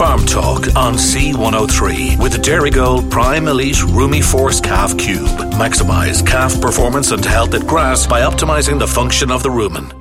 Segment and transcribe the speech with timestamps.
[0.00, 5.28] Farm Talk on C103 with the Dairygold Prime Elite Rumi Force Calf Cube.
[5.60, 9.92] Maximize calf performance and health at grass by optimizing the function of the rumen.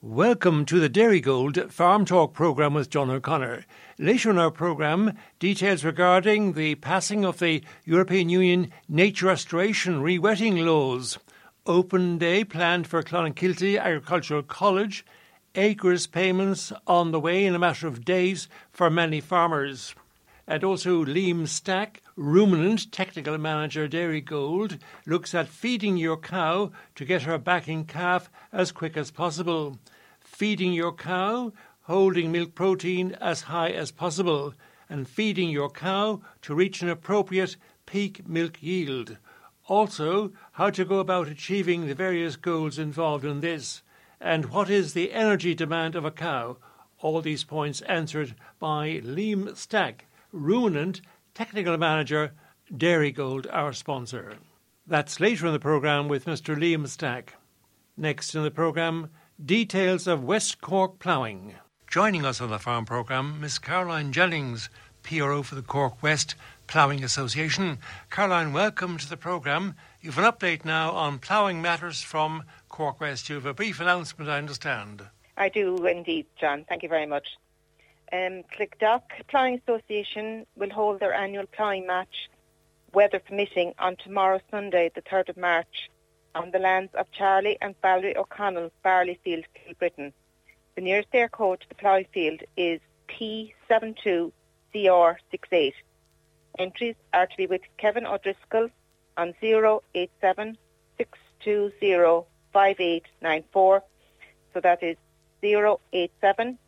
[0.00, 3.66] Welcome to the Dairygold Farm Talk program with John O'Connor.
[3.98, 10.64] Later in our program, details regarding the passing of the European Union nature restoration rewetting
[10.64, 11.18] laws,
[11.66, 15.04] open day planned for Clonakilty Agricultural College,
[15.56, 19.94] acres payments on the way in a matter of days for many farmers.
[20.46, 27.22] And also Liam Stack, ruminant technical manager Dairygold, looks at feeding your cow to get
[27.22, 29.78] her back in calf as quick as possible.
[30.20, 34.54] Feeding your cow, holding milk protein as high as possible,
[34.88, 39.16] and feeding your cow to reach an appropriate peak milk yield.
[39.68, 43.82] Also, how to go about achieving the various goals involved in this
[44.20, 46.56] and what is the energy demand of a cow?
[47.00, 51.00] All these points answered by Liam Stack, ruminant
[51.34, 52.32] technical manager,
[52.72, 54.38] Dairygold, our sponsor.
[54.86, 56.56] That's later in the programme with Mr.
[56.56, 57.34] Liam Stack.
[57.96, 59.10] Next in the programme,
[59.44, 61.54] details of West Cork ploughing.
[61.86, 64.68] Joining us on the farm programme, Miss Caroline Jennings,
[65.02, 66.34] PRO for the Cork West
[66.66, 67.78] Ploughing Association.
[68.10, 69.76] Caroline, welcome to the programme.
[70.06, 73.28] You've an update now on ploughing matters from Cork West.
[73.28, 75.02] You have a brief announcement, I understand.
[75.36, 76.64] I do indeed, John.
[76.68, 77.26] Thank you very much.
[78.12, 82.30] Um, Clydach Ploughing Association will hold their annual ploughing match,
[82.92, 85.90] weather permitting, on tomorrow, Sunday, the 3rd of March,
[86.36, 90.12] on the lands of Charlie and Valerie O'Connell, Barley Field, Kilbrittain.
[90.76, 95.72] The nearest Eircode to the ploughing field is P72CR68.
[96.60, 98.70] Entries are to be with Kevin O'Driscoll
[99.16, 100.58] on 087
[100.98, 103.82] 620 5894.
[104.54, 104.96] So that is
[105.42, 106.58] 087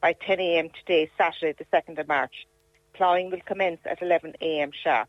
[0.00, 0.68] by 10 a.m.
[0.68, 2.46] today, Saturday, the 2nd of March.
[2.92, 4.70] Ploughing will commence at 11 a.m.
[4.72, 5.08] sharp.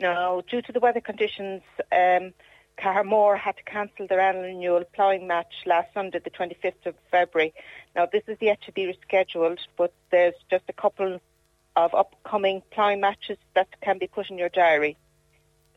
[0.00, 1.62] Now, due to the weather conditions,
[1.92, 2.32] um,
[2.76, 7.54] Carmore had to cancel their annual ploughing match last Sunday, the 25th of February.
[7.94, 11.20] Now, this is yet to be rescheduled, but there's just a couple
[11.76, 14.96] of upcoming ploughing matches that can be put in your diary.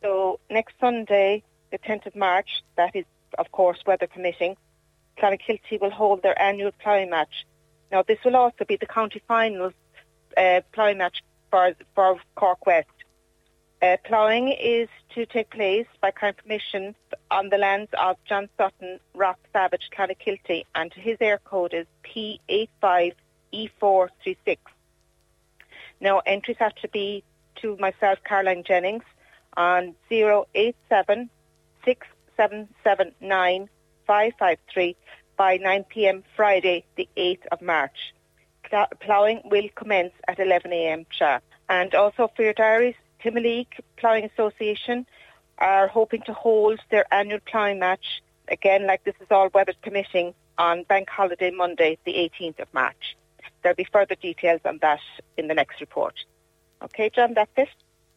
[0.02, 3.04] So next Sunday, the 10th of March, that is,
[3.38, 4.56] of course, weather permitting,
[5.18, 7.46] Clonakilty will hold their annual ploughing match.
[7.90, 9.72] Now, this will also be the county finals
[10.36, 12.88] uh, ploughing match for, for Cork West.
[13.80, 16.96] Uh, ploughing is to take place by current permission
[17.30, 24.58] on the lands of John Sutton, Rock Savage, Clonakilty, and his Eircode is P85E436.
[26.00, 27.24] Now, entries have to be
[27.62, 29.04] to myself, Caroline Jennings,
[29.56, 31.30] on 087
[35.36, 36.24] by 9 p.m.
[36.36, 38.14] Friday, the 8th of March.
[39.00, 41.06] Ploughing will commence at 11 a.m.
[41.10, 41.42] sharp.
[41.68, 45.06] And also for your diaries, Timoleague Ploughing Association
[45.58, 50.34] are hoping to hold their annual ploughing match, again, like this is all weather permitting,
[50.56, 53.16] on Bank Holiday Monday, the 18th of March.
[53.62, 55.00] There'll be further details on that
[55.36, 56.14] in the next report.
[56.82, 57.68] Okay, John, that's it.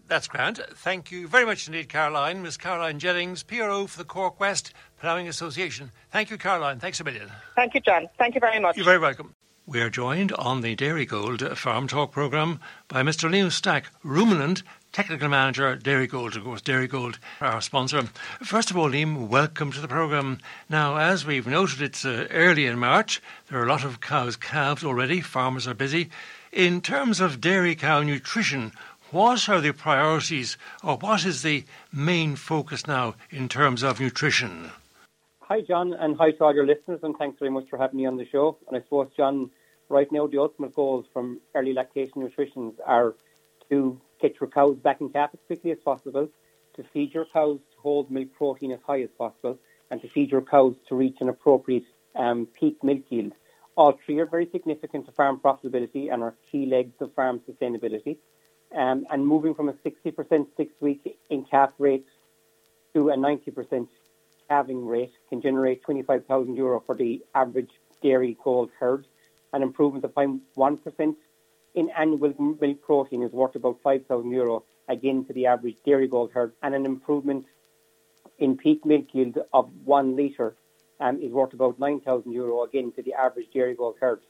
[0.08, 0.58] That's grand.
[0.76, 2.42] Thank you very much indeed, Caroline.
[2.42, 5.92] Miss Caroline Jennings, PRO for the Cork West Ploughing Association.
[6.12, 6.80] Thank you, Caroline.
[6.80, 7.32] Thanks a million.
[7.56, 8.10] Thank you, John.
[8.18, 8.76] Thank you very much.
[8.76, 9.34] You're very welcome.
[9.66, 12.60] We are joined on the Dairygold Farm Talk programme
[12.90, 13.30] by Mr.
[13.30, 18.04] Liam Stack, ruminant technical manager, Dairygold, of course, Dairygold, our sponsor.
[18.42, 20.40] First of all, Liam, welcome to the programme.
[20.70, 23.22] Now, as we've noted, it's uh, early in March.
[23.50, 25.22] There are a lot of cows calved already.
[25.22, 26.10] Farmers are busy.
[26.52, 28.74] In terms of dairy cow nutrition,
[29.12, 31.64] what are the priorities or what is the
[31.94, 34.72] main focus now in terms of nutrition?
[35.40, 38.06] Hi, John, and hi to all your listeners, and thanks very much for having me
[38.06, 38.58] on the show.
[38.68, 39.52] And I suppose, John,
[39.88, 43.16] right now the ultimate goals from early lactation nutrition are
[43.70, 46.30] to get your cows back in calf as quickly as possible,
[46.76, 49.58] to feed your cows to hold milk protein as high as possible,
[49.90, 51.84] and to feed your cows to reach an appropriate
[52.16, 53.34] um, peak milk yield.
[53.76, 58.18] All three are very significant to farm profitability and are key legs of farm sustainability
[58.76, 62.06] um, and moving from a 60% six-week in calf rate
[62.94, 63.88] to a 90%
[64.50, 67.70] calving rate can generate 25,000 euro for the average
[68.04, 69.06] Dairygold herd.
[69.54, 71.16] An improvement of 1%
[71.76, 76.54] in annual milk protein is worth about 5,000 euro again to the average Dairygold herd,
[76.62, 77.46] and an improvement
[78.40, 80.56] in peak milk yield of one litre
[81.00, 84.22] um, is worth about 9,000 euro again to the average Dairygold herd.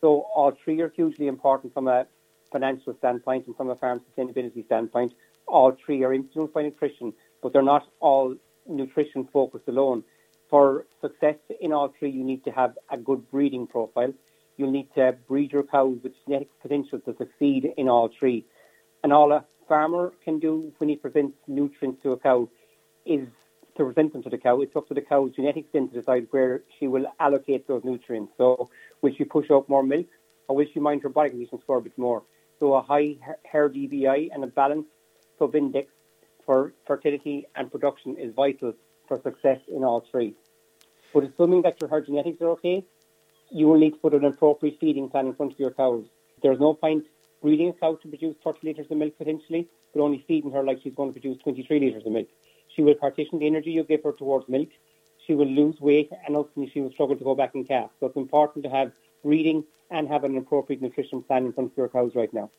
[0.00, 2.06] So all three are hugely important from a
[2.50, 5.12] financial standpoint and from a farm sustainability standpoint.
[5.46, 7.12] All three are influenced by nutrition,
[7.42, 8.34] but they're not all
[8.68, 10.04] nutrition focused alone.
[10.50, 14.12] for success in all three, you need to have a good breeding profile.
[14.56, 18.44] You'll need to breed your cows with genetic potential to succeed in all three.
[19.02, 22.48] And all a farmer can do when he presents nutrients to a cow
[23.06, 23.26] is
[23.76, 24.60] to present them to the cow.
[24.60, 28.32] It's up to the cow's genetics then to decide where she will allocate those nutrients.
[28.36, 28.68] So
[29.00, 30.06] will she push out more milk
[30.48, 32.22] or will she mind her body condition score a bit more?
[32.60, 33.16] So a high
[33.50, 34.90] herd DBI and a balanced
[35.38, 35.88] sub-index
[36.44, 38.74] for fertility and production is vital
[39.08, 40.34] for success in all three.
[41.14, 42.84] But assuming that your herd genetics are okay,
[43.52, 46.04] you will need to put an appropriate feeding plan in front of your cows.
[46.42, 47.04] There's no point
[47.42, 50.78] breeding a cow to produce 30 litres of milk potentially, but only feeding her like
[50.82, 52.28] she's going to produce 23 litres of milk.
[52.74, 54.68] She will partition the energy you give her towards milk.
[55.26, 57.90] She will lose weight and ultimately she will struggle to go back and calf.
[58.00, 61.76] So it's important to have breeding and have an appropriate nutrition plan in front of
[61.76, 62.50] your cows right now.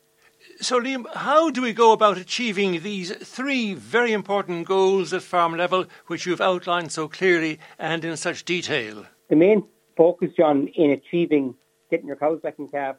[0.60, 5.56] So, Liam, how do we go about achieving these three very important goals at farm
[5.56, 9.06] level, which you've outlined so clearly and in such detail?
[9.30, 9.64] The main
[9.96, 11.56] focus, on in achieving
[11.90, 12.96] getting your cows back in calf,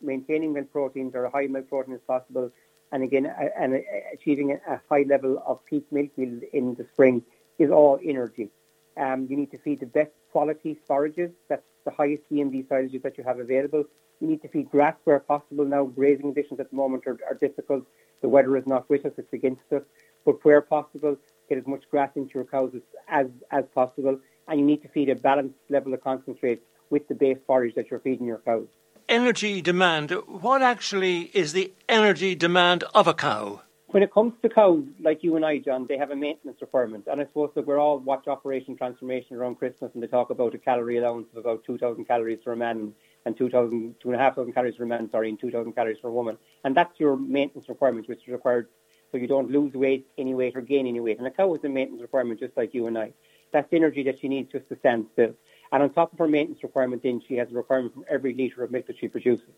[0.00, 2.50] maintaining milk proteins or a high milk protein as possible,
[2.92, 3.26] and again,
[3.58, 3.82] and
[4.12, 7.22] achieving a high level of peak milk yield in the spring
[7.58, 8.50] is all energy.
[8.96, 11.30] Um, you need to feed the best quality forages.
[11.48, 13.84] That's the highest DMD silages that you have available.
[14.20, 15.64] You need to feed grass where possible.
[15.64, 17.84] Now, grazing conditions at the moment are, are difficult.
[18.20, 19.82] The weather is not with us; it's against us.
[20.24, 21.16] But where possible,
[21.48, 24.18] get as much grass into your cows as, as, as possible.
[24.48, 27.90] And you need to feed a balanced level of concentrate with the base forage that
[27.90, 28.66] you're feeding your cows
[29.08, 33.62] energy demand, what actually is the energy demand of a cow?
[33.86, 37.06] When it comes to cows, like you and I, John, they have a maintenance requirement.
[37.10, 40.54] And I suppose that we're all watch Operation Transformation around Christmas and they talk about
[40.54, 42.92] a calorie allowance of about 2,000 calories for a man
[43.24, 46.36] and 2,000, 2,500 calories for a man, sorry, and 2,000 calories for a woman.
[46.64, 48.68] And that's your maintenance requirement, which is required
[49.10, 51.18] so you don't lose weight, any weight, or gain any weight.
[51.18, 53.12] And a cow is a maintenance requirement just like you and I.
[53.52, 55.34] That's energy that she needs just to stand still.
[55.72, 58.64] And on top of her maintenance requirement, then she has a requirement from every litre
[58.64, 59.48] of milk that she produces.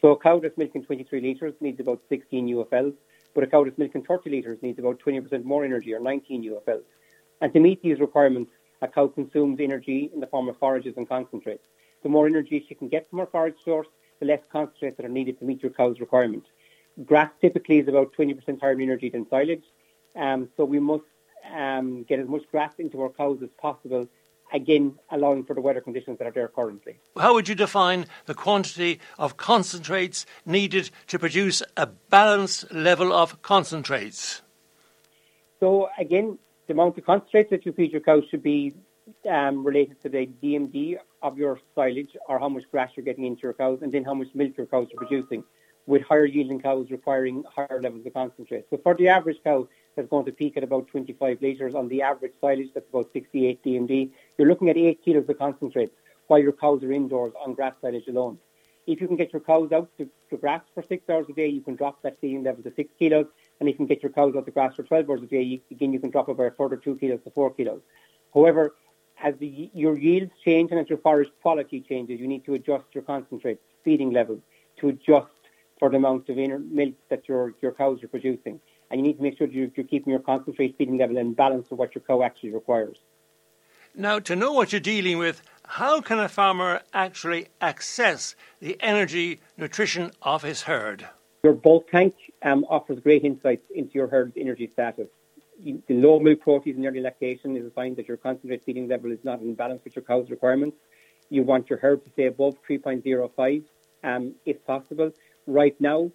[0.00, 2.94] So a cow that's milking 23 litres needs about 16 UFLs,
[3.34, 6.84] but a cow that's milking 30 litres needs about 20% more energy, or 19 UFLs.
[7.40, 8.50] And to meet these requirements,
[8.82, 11.64] a cow consumes energy in the form of forages and concentrates.
[12.02, 13.88] The more energy she can get from her forage source,
[14.20, 16.44] the less concentrates that are needed to meet your cow's requirement.
[17.04, 19.64] Grass typically is about 20% higher in energy than silage,
[20.16, 21.04] um, so we must
[21.54, 24.06] um, get as much grass into our cows as possible
[24.52, 26.98] again allowing for the weather conditions that are there currently.
[27.16, 33.42] How would you define the quantity of concentrates needed to produce a balanced level of
[33.42, 34.42] concentrates?
[35.60, 38.74] So again, the amount of concentrates that you feed your cows should be
[39.28, 43.42] um, related to the DMD of your silage or how much grass you're getting into
[43.42, 45.44] your cows and then how much milk your cows are producing
[45.86, 48.66] with higher yielding cows requiring higher levels of concentrate.
[48.70, 51.74] So for the average cow, that's going to peak at about 25 litres.
[51.74, 54.10] On the average silage, that's about 68 DMD.
[54.38, 55.92] You're looking at 8 kilos of concentrate
[56.28, 58.38] while your cows are indoors on grass silage alone.
[58.86, 61.48] If you can get your cows out to, to grass for 6 hours a day,
[61.48, 63.26] you can drop that feeding level to 6 kilos.
[63.58, 65.42] And if you can get your cows out to grass for 12 hours a day,
[65.42, 67.80] you, again, you can drop it by a further 2 kilos to 4 kilos.
[68.32, 68.74] However,
[69.22, 72.84] as the, your yields change and as your forage quality changes, you need to adjust
[72.92, 74.40] your concentrate feeding levels
[74.78, 75.28] to adjust
[75.80, 78.60] for the amount of inner milk that your, your cows are producing
[78.90, 81.68] and you need to make sure you're, you're keeping your concentrate feeding level in balance
[81.70, 82.98] with what your cow actually requires.
[83.94, 89.40] Now, to know what you're dealing with, how can a farmer actually access the energy
[89.56, 91.08] nutrition of his herd?
[91.42, 95.08] Your bulk tank um, offers great insights into your herd's energy status.
[95.64, 99.10] The low milk proteins in early lactation is a sign that your concentrate feeding level
[99.12, 100.76] is not in balance with your cow's requirements.
[101.30, 103.64] You want your herd to stay above 3.05
[104.04, 105.12] um, if possible.
[105.50, 106.12] Right now,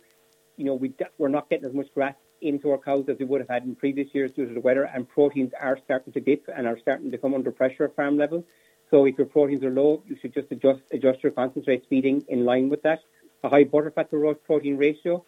[0.56, 3.42] you know, we, we're not getting as much grass into our cows as we would
[3.42, 6.48] have had in previous years due to the weather, and proteins are starting to dip
[6.56, 8.46] and are starting to come under pressure at farm level.
[8.92, 12.46] So if your proteins are low, you should just adjust adjust your concentrate feeding in
[12.46, 13.00] line with that.
[13.44, 15.25] A high butterfat to protein ratio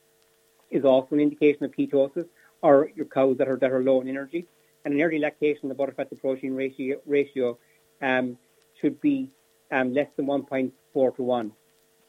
[0.72, 2.28] is also an indication of ketosis
[2.62, 4.46] or your cows that are that are low in energy.
[4.86, 7.58] And in early lactation, the butterfat to protein ratio ratio
[8.02, 8.38] um,
[8.80, 9.30] should be
[9.70, 11.52] um, less than 1.4 to 1.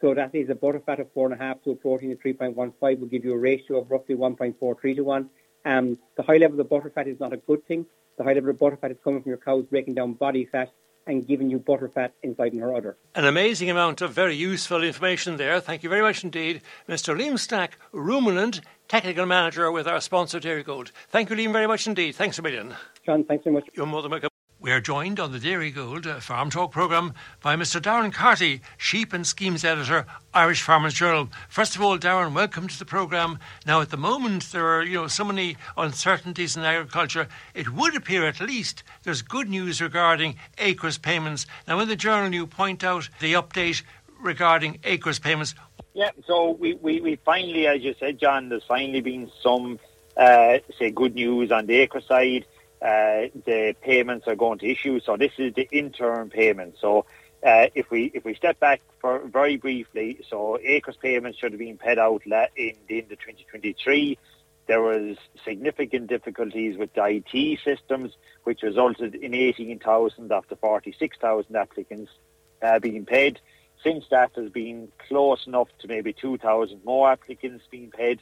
[0.00, 3.34] So that is a butterfat of 4.5 to a protein of 3.15 will give you
[3.34, 5.30] a ratio of roughly 1.43 to 1.
[5.64, 7.84] Um, the high level of butterfat is not a good thing.
[8.16, 10.72] The high level of butterfat is coming from your cows breaking down body fat
[11.08, 12.96] and giving you butterfat inside in her udder.
[13.14, 15.58] An amazing amount of very useful information there.
[15.58, 16.60] Thank you very much indeed.
[16.88, 17.18] Mr.
[17.18, 20.92] Liam Stack, Ruminant, Technical Manager with our sponsor Dairygold.
[21.08, 22.14] Thank you, Liam, very much indeed.
[22.14, 22.74] Thanks a million.
[23.04, 23.68] John, thanks very much.
[23.74, 24.27] You're more than welcome.
[24.60, 27.80] We are joined on the Dairygold Farm Talk programme by Mr.
[27.80, 31.28] Darren Carty, Sheep and Schemes Editor, Irish Farmers Journal.
[31.48, 33.38] First of all, Darren, welcome to the programme.
[33.66, 37.28] Now, at the moment, there are you know so many uncertainties in agriculture.
[37.54, 41.46] It would appear, at least, there's good news regarding acres payments.
[41.68, 43.84] Now, in the journal, you point out the update
[44.20, 45.54] regarding acres payments.
[45.94, 49.78] Yeah, so we, we, we finally, as you said, John, there's finally been some,
[50.16, 52.44] uh, say, good news on the acre side
[52.80, 55.00] uh, the payments are going to issue.
[55.00, 56.76] So this is the interim payment.
[56.80, 57.06] So
[57.44, 61.58] uh, if we if we step back for very briefly, so acres payments should have
[61.58, 64.18] been paid out in the end of 2023.
[64.66, 68.12] There was significant difficulties with the IT systems,
[68.44, 72.12] which resulted in 18,000 after 46,000 applicants
[72.60, 73.40] uh, being paid.
[73.82, 78.20] Since that has been close enough to maybe 2,000 more applicants being paid,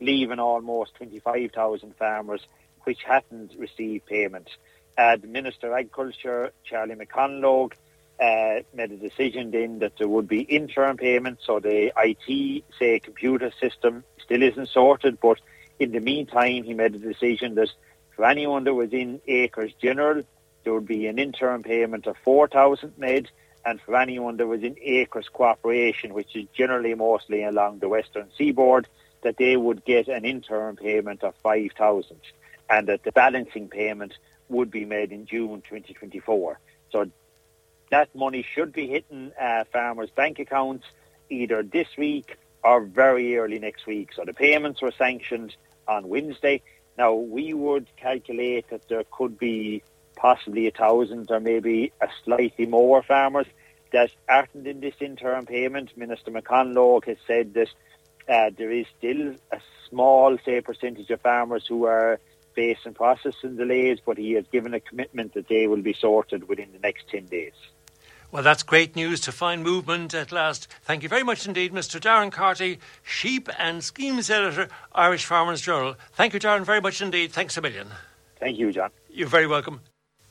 [0.00, 2.46] leaving almost 25,000 farmers
[2.86, 4.48] which hadn't received payment.
[4.96, 7.72] Uh, the Minister of Agriculture, Charlie McConalogue,
[8.22, 13.00] uh, made a decision then that there would be interim payments, so the IT, say,
[13.00, 15.38] computer system still isn't sorted, but
[15.80, 17.68] in the meantime, he made a decision that
[18.14, 20.22] for anyone that was in Acres General,
[20.62, 23.28] there would be an interim payment of 4,000 made,
[23.66, 28.28] and for anyone that was in Acres Cooperation, which is generally mostly along the western
[28.38, 28.86] seaboard,
[29.22, 32.16] that they would get an interim payment of 5,000
[32.68, 34.14] and that the balancing payment
[34.48, 36.58] would be made in June 2024.
[36.90, 37.10] So
[37.90, 40.84] that money should be hitting uh, farmers' bank accounts
[41.30, 44.10] either this week or very early next week.
[44.14, 45.54] So the payments were sanctioned
[45.86, 46.62] on Wednesday.
[46.98, 49.82] Now we would calculate that there could be
[50.16, 53.46] possibly a thousand or maybe a slightly more farmers
[53.92, 55.96] that aren't in this interim payment.
[55.96, 57.68] Minister McConalogue has said that
[58.28, 62.18] uh, there is still a small, say, percentage of farmers who are
[62.56, 66.72] facing processing delays, but he has given a commitment that they will be sorted within
[66.72, 67.52] the next 10 days.
[68.32, 70.66] Well, that's great news to find movement at last.
[70.82, 72.00] Thank you very much indeed, Mr.
[72.00, 75.94] Darren Carty, Sheep and Schemes Editor, Irish Farmers Journal.
[76.12, 77.30] Thank you, Darren, very much indeed.
[77.30, 77.88] Thanks a million.
[78.40, 78.90] Thank you, John.
[79.08, 79.80] You're very welcome.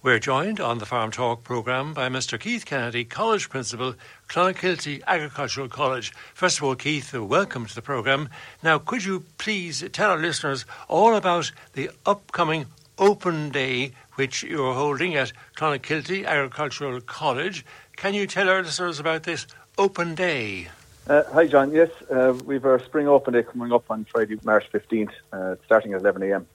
[0.06, 2.40] We're joined on the Farm Talk programme by Mr.
[2.40, 3.96] Keith Kennedy, College Principal,
[4.30, 6.12] Clonakilty Agricultural College.
[6.36, 8.30] First of all, Keith, welcome to the programme.
[8.62, 12.68] Now, could you please tell our listeners all about the upcoming
[13.00, 17.66] Open Day which you're holding at Clonakilty Agricultural College?
[17.96, 20.68] Can you tell our listeners about this Open Day?
[21.08, 21.72] Uh, hi, John.
[21.72, 25.94] Yes, uh, we've our Spring Open Day coming up on Friday, March 15th, uh, starting
[25.94, 26.46] at 11am.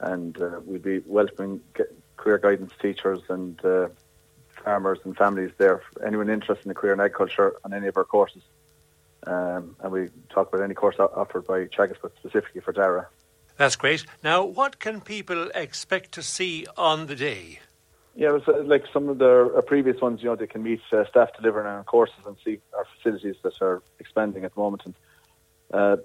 [0.00, 1.60] And uh, we'll be welcoming
[2.16, 3.88] career guidance teachers and uh,
[4.64, 5.82] farmers and families there.
[6.04, 8.42] Anyone interested in a career in agriculture on any of our courses.
[9.26, 13.06] Um, and we talk about any course offered by Teagasc, but specifically for Darrara.
[13.56, 14.04] That's great.
[14.22, 17.60] Now, what can people expect to see on the day?
[18.14, 20.80] Yeah, it was, like some of the uh, previous ones, you know, they can meet
[20.92, 24.82] uh, staff delivering our courses and see our facilities that are expanding at the moment
[24.86, 24.94] and
[25.72, 25.96] uh,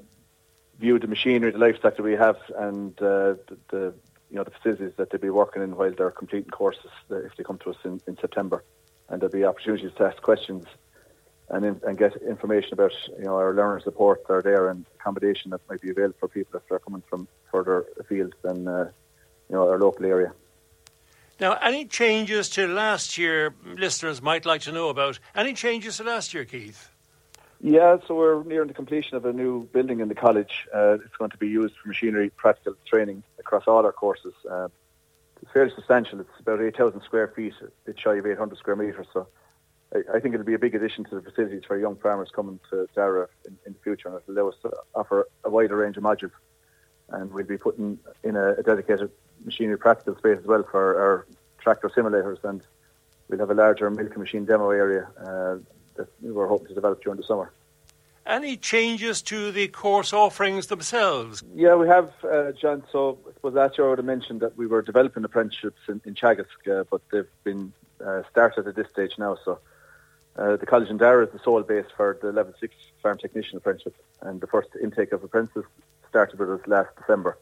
[0.80, 3.94] view the machinery, the livestock that we have, and uh, the, the
[4.32, 7.44] you know the facilities that they'll be working in while they're completing courses if they
[7.44, 8.64] come to us in, in September,
[9.10, 10.66] and there'll be opportunities to ask questions
[11.50, 14.86] and in, and get information about you know our learner support that are there and
[15.00, 18.90] accommodation that might be available for people if they're coming from further afield than uh,
[19.50, 20.32] you know our local area.
[21.40, 25.20] Now, any changes to last year listeners might like to know about?
[25.36, 26.91] Any changes to last year, Keith?
[27.64, 30.68] Yeah, so we're nearing the completion of a new building in the college.
[30.74, 34.34] Uh, it's going to be used for machinery practical training across all our courses.
[34.50, 34.70] Uh,
[35.44, 36.20] it's fairly substantial.
[36.20, 39.06] It's about 8,000 square feet, a bit shy of 800 square metres.
[39.14, 39.28] So
[39.94, 42.60] I, I, think it'll be a big addition to the facilities for young farmers coming
[42.72, 45.98] to Darrara in, in the future, and it'll allow us to offer a wider range
[45.98, 46.32] of modules.
[47.10, 49.12] And we'll be putting in a, a dedicated
[49.46, 51.28] machinery practical space as well for our
[51.60, 52.64] tractor simulators, and
[53.30, 55.08] we'll have a larger milking machine demo area.
[55.24, 55.58] Uh,
[55.96, 57.52] that we were hoping to develop during the summer.
[58.26, 61.44] Any changes to the course offerings themselves?
[61.56, 62.84] Yeah, we have, uh, John.
[62.92, 66.02] So I suppose last year I would have mentioned that we were developing apprenticeships in,
[66.06, 67.74] in Teagasc, uh, but they've been
[68.06, 69.38] uh, started at this stage now.
[69.44, 69.60] So
[70.38, 73.58] uh, the College in Darrara is the sole base for the level six farm technician
[73.58, 75.66] apprenticeship, and the first intake of apprentices
[76.08, 77.38] started with us last December,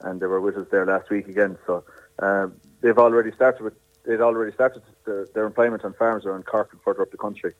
[0.00, 1.58] and they were with us there last week again.
[1.66, 1.84] So
[2.20, 2.48] uh,
[2.80, 3.74] they've already started with
[4.04, 7.54] they'd already started their, their employment on farms around Cork and further up the country.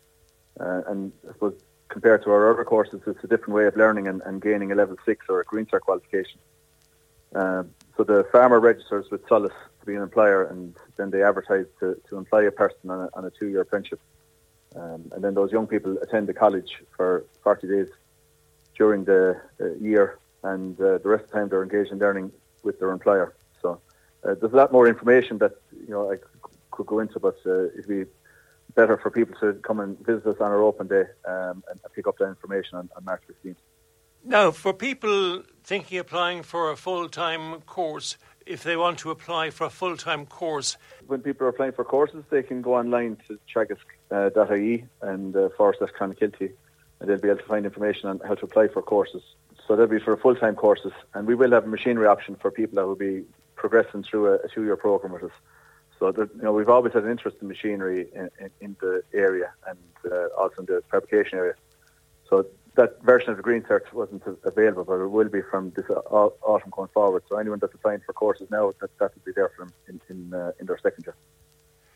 [0.60, 1.54] Uh, and I suppose
[1.88, 4.74] compared to our other courses, it's a different way of learning and, and gaining a
[4.74, 6.38] level six or a Green Cert qualification.
[7.34, 7.64] Uh,
[7.96, 12.00] so the farmer registers with SOLAS to be an employer, and then they advertise to,
[12.08, 14.00] to employ a person on a, on a two-year apprenticeship.
[14.76, 17.88] Um, and then those young people attend the college for 40 days
[18.76, 19.40] during the
[19.80, 22.32] year, and uh, the rest of the time they're engaged in learning
[22.62, 23.34] with their employer.
[23.62, 23.80] So
[24.24, 26.16] uh, there's a lot more information that you know I
[26.70, 28.04] could go into, but uh, it'd be
[28.74, 32.06] better for people to come and visit us on our open day um, and pick
[32.06, 33.56] up that information on, on March 15th.
[34.26, 38.16] Now, for people thinking applying for a full-time course,
[38.46, 42.24] if they want to apply for a full-time course, when people are applying for courses,
[42.30, 46.52] they can go online to teagasc.ie uh, and uh, forward slash Clonakilty,
[47.00, 49.22] and they'll be able to find information on how to apply for courses.
[49.66, 52.76] So that'll be for full-time courses, and we will have a machinery option for people
[52.76, 53.24] that will be
[53.56, 55.32] progressing through a, a two-year program with us.
[56.04, 59.02] So that, you know, we've always had an interest in machinery in, in, in the
[59.14, 59.78] area and
[60.12, 61.54] uh, also in the fabrication area.
[62.28, 62.44] So
[62.74, 66.68] that version of the Green Cert wasn't available, but it will be from this autumn
[66.72, 67.22] going forward.
[67.30, 70.00] So anyone that's applying for courses now, that, that will be there for them in,
[70.10, 71.16] in, uh, in their second year.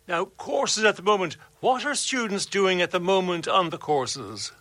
[0.09, 4.53] Now, courses at the moment, what are students doing at the moment on the courses?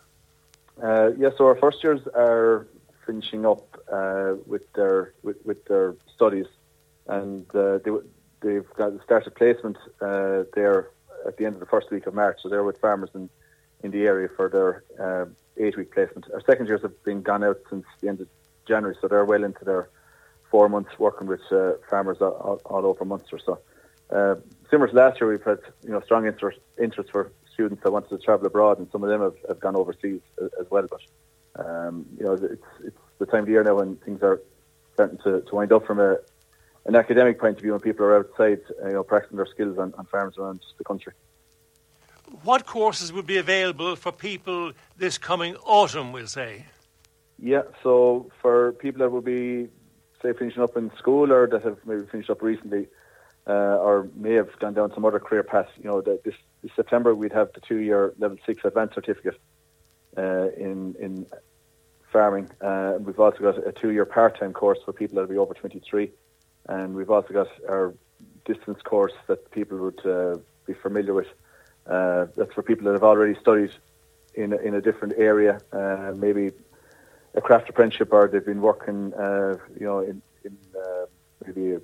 [0.84, 2.68] Uh, yes, so our first years are
[3.06, 6.48] finishing up uh, with their with, with, their studies,
[7.08, 7.92] and uh, they,
[8.48, 10.90] they've got started placement uh, there
[11.28, 12.40] at the end of the first week of March.
[12.42, 13.30] So they're with farmers in,
[13.84, 15.26] in the area for their uh,
[15.58, 16.26] eight week placement.
[16.34, 18.28] Our second years have been gone out since the end of
[18.68, 19.90] January, so they're well into their
[20.50, 23.40] four months working with uh, farmers all, all, over Munster.
[23.40, 23.60] So,
[24.10, 24.36] uh,
[24.70, 28.10] similar to last year, we've had you know strong interest, interest for students that wanted
[28.10, 30.88] to travel abroad, and some of them have, have gone overseas as, well.
[30.90, 34.42] But um, you know, it's it's the time of year now when things are
[34.94, 36.18] starting to, to wind up from a
[36.88, 39.94] an academic point of view, when people are outside, you know, practicing their skills on,
[39.98, 41.14] on farms around the country.
[42.44, 46.66] What courses would be available for people this coming autumn, we'll say?
[47.40, 49.68] Yeah, so for people that will be,
[50.22, 52.88] say, finishing up in school or that have maybe finished up recently
[53.48, 57.14] uh, or may have gone down some other career path, you know, this, this September
[57.14, 59.40] we'd have the two-year level six advanced certificate
[60.18, 61.26] uh, in in
[62.12, 62.50] farming.
[62.62, 65.54] Uh, and we've also got a two-year part-time course for people that will be over
[65.54, 66.12] 23.
[66.68, 67.94] And we've also got our
[68.46, 71.28] distance course that people would uh, be familiar with.
[71.86, 73.72] Uh, that's for people that have already studied
[74.34, 76.52] in a, in a different area, uh, maybe
[77.36, 81.06] a craft apprenticeship, or they've been working, uh, you know, in, in uh,
[81.46, 81.82] maybe a,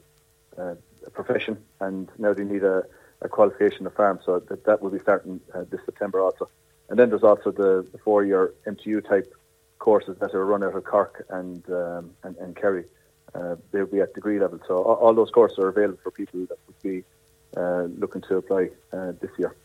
[0.61, 2.83] a, profession, and now they need a,
[3.21, 4.19] a qualification of farm.
[4.25, 6.49] So that that will be starting uh, this September also.
[6.89, 9.33] And then there's also the, the four-year MTU type
[9.79, 12.85] courses that are run out of Cork and um, and, and Kerry.
[13.35, 14.59] Uh, they'll be at degree level.
[14.67, 17.03] So all, all, those courses are available for people that would be
[17.57, 19.55] uh, looking to apply uh, this year.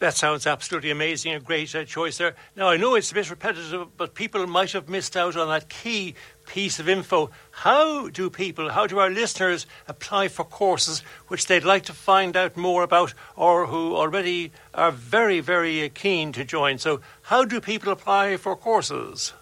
[0.00, 1.34] That sounds absolutely amazing.
[1.34, 2.34] A great uh, choice there.
[2.56, 5.68] Now, I know it's a bit repetitive, but people might have missed out on that
[5.68, 6.14] key
[6.46, 7.30] piece of info.
[7.50, 12.36] How do people, how do our listeners apply for courses which they'd like to find
[12.36, 16.78] out more about or who already are very, very keen to join?
[16.78, 19.32] So, how do people apply for courses?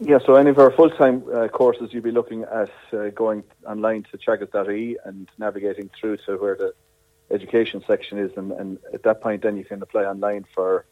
[0.00, 4.04] Yeah, so any of our full-time uh, courses, you'll be looking at uh, going online
[4.10, 6.74] to teagasc.ie and navigating through to where the
[7.30, 10.84] education section is, and, and at that point, then you can apply online for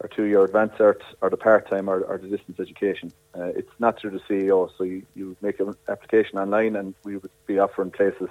[0.00, 3.12] our two-year advanced cert or the part-time or, or the distance education.
[3.38, 7.16] Uh, it's not through the CAO, so you, you make an application online, and we
[7.16, 8.28] would be offering places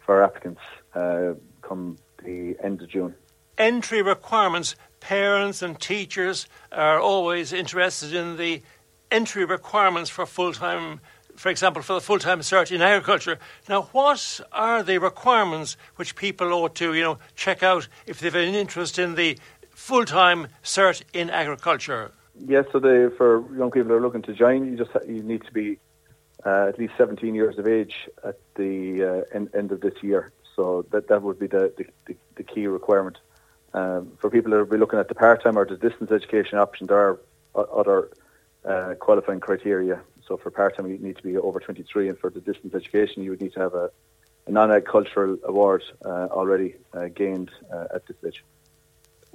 [0.00, 0.60] for applicants
[0.94, 3.14] uh, come the end of June.
[3.58, 4.76] Entry requirements.
[5.00, 8.62] Parents and teachers are always interested in the
[9.10, 11.00] entry requirements for full-time
[11.36, 13.38] for example, for the full time cert in agriculture.
[13.68, 18.34] Now, what are the requirements which people ought to, you know, check out if they've
[18.34, 19.38] an interest in the
[19.70, 22.12] full time cert in agriculture?
[22.46, 25.44] Yes, so they, for young people who are looking to join, you just you need
[25.44, 25.78] to be
[26.44, 30.32] uh, at least 17 years of age at the uh, end, end, of this year.
[30.54, 31.72] So that that would be the,
[32.06, 33.18] the, the key requirement.
[33.74, 36.58] Um, for people who will be looking at the part time or the distance education
[36.58, 37.20] option, there are
[37.54, 38.10] other
[38.66, 42.40] uh, qualifying criteria so for part-time, you need to be over 23, and for the
[42.40, 43.90] distance education, you would need to have a,
[44.46, 48.44] a non-agricultural award uh, already uh, gained uh, at this stage.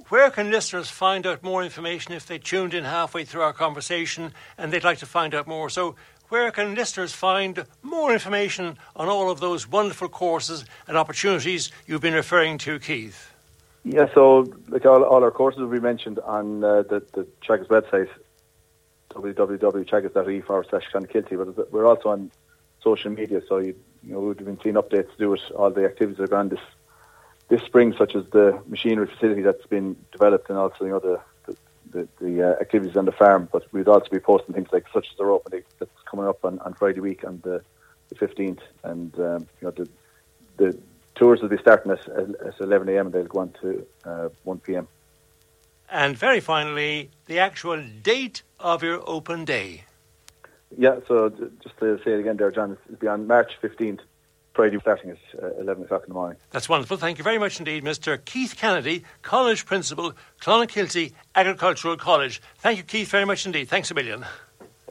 [0.08, 4.34] Where can listeners find out more information if they tuned in halfway through our conversation
[4.58, 5.70] and they'd like to find out more?
[5.70, 5.94] So,
[6.28, 12.00] where can listeners find more information on all of those wonderful courses and opportunities you've
[12.00, 13.32] been referring to, Keith?
[13.84, 17.66] Yeah, so like all, all our courses will be mentioned on uh, the, the Teagasc
[17.68, 18.08] website,
[19.12, 20.84] www.teagasc.ie forward slash.
[20.92, 22.30] But we're also on
[22.82, 25.84] social media, so you, you know, we've been seeing updates to do with all the
[25.84, 26.60] activities that are going this
[27.48, 31.20] this spring, such as the machinery facility that's been developed, and also you know the
[31.46, 31.56] the,
[31.90, 33.48] the, the uh, activities on the farm.
[33.52, 36.58] But we'd also be posting things like such as the opening that's coming up on,
[36.60, 37.62] on Friday week on the
[38.08, 39.88] the fifteenth, and um, you know the
[40.56, 40.78] the
[41.14, 43.06] tours will be starting at, at 11 a.m.
[43.06, 44.88] and they'll go on to uh, 1 p.m.
[45.90, 49.84] And very finally, the actual date of your open day.
[50.78, 51.28] Yeah, so
[51.62, 54.00] just to say it again there, John, it'll be on March 15th
[54.54, 56.38] Friday starting at uh, 11 o'clock in the morning.
[56.50, 56.96] That's wonderful.
[56.96, 58.22] Thank you very much indeed, Mr.
[58.22, 62.40] Keith Kennedy, College Principal, Clonakilty Agricultural College.
[62.58, 63.68] Thank you, Keith, very much indeed.
[63.68, 64.24] Thanks a million.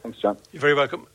[0.02, 0.36] Thanks, John.
[0.52, 1.06] You're very welcome.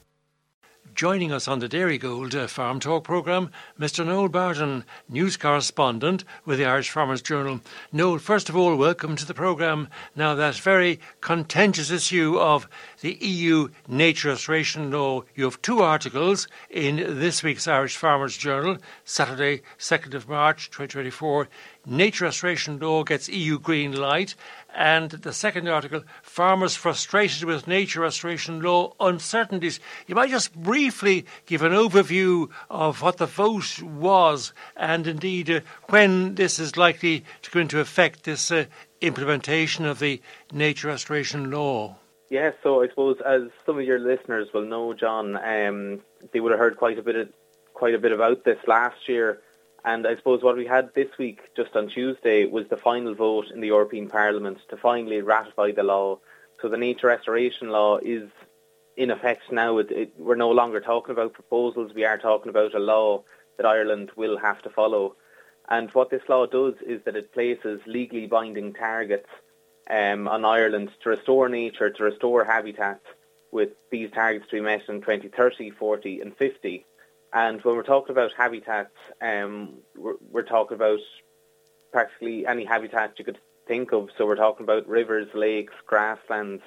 [0.97, 4.03] Joining us on the Dairygold uh, Farm Talk programme, Mr.
[4.03, 7.61] Noel Barton, news correspondent with the Irish Farmers Journal.
[7.91, 9.89] Noel, first of all, welcome to the programme.
[10.15, 12.67] Now, that very contentious issue of
[13.01, 18.79] the EU Nature Restoration Law, you have two articles in this week's Irish Farmers Journal,
[19.05, 21.47] Saturday, 2nd of March 2024.
[21.85, 24.33] Nature Restoration Law gets EU green light.
[24.77, 29.79] And the second article, Farmers Frustrated with Nature Restoration Law Uncertainties.
[30.05, 35.61] You might just briefly give an overview of what the vote was and indeed uh,
[35.89, 38.65] when this is likely to go into effect, this uh,
[39.01, 40.21] implementation of the
[40.53, 41.95] Nature Restoration Law.
[42.29, 46.51] Yeah, so I suppose as some of your listeners will know, John, um, they would
[46.51, 47.29] have heard quite a bit of,
[47.73, 49.41] quite a bit about this last year.
[49.85, 53.51] And I suppose what we had this week, just on Tuesday, was the final vote
[53.53, 56.19] in the European Parliament to finally ratify the law.
[56.61, 58.29] So the nature restoration law is
[58.97, 59.77] in effect now.
[59.77, 61.93] It, it, we're no longer talking about proposals.
[61.93, 63.23] We are talking about a law
[63.57, 65.15] that Ireland will have to follow.
[65.69, 69.29] And what this law does is that it places legally binding targets
[69.89, 73.05] um, on Ireland to restore nature, to restore habitats,
[73.51, 76.85] with these targets to be met in 2030, 40 and 50.
[77.33, 80.99] And when we're talking about habitats, um, we're, we're, talking about
[81.91, 84.09] practically any habitat you could think of.
[84.17, 86.63] So we're talking about rivers, lakes, grasslands,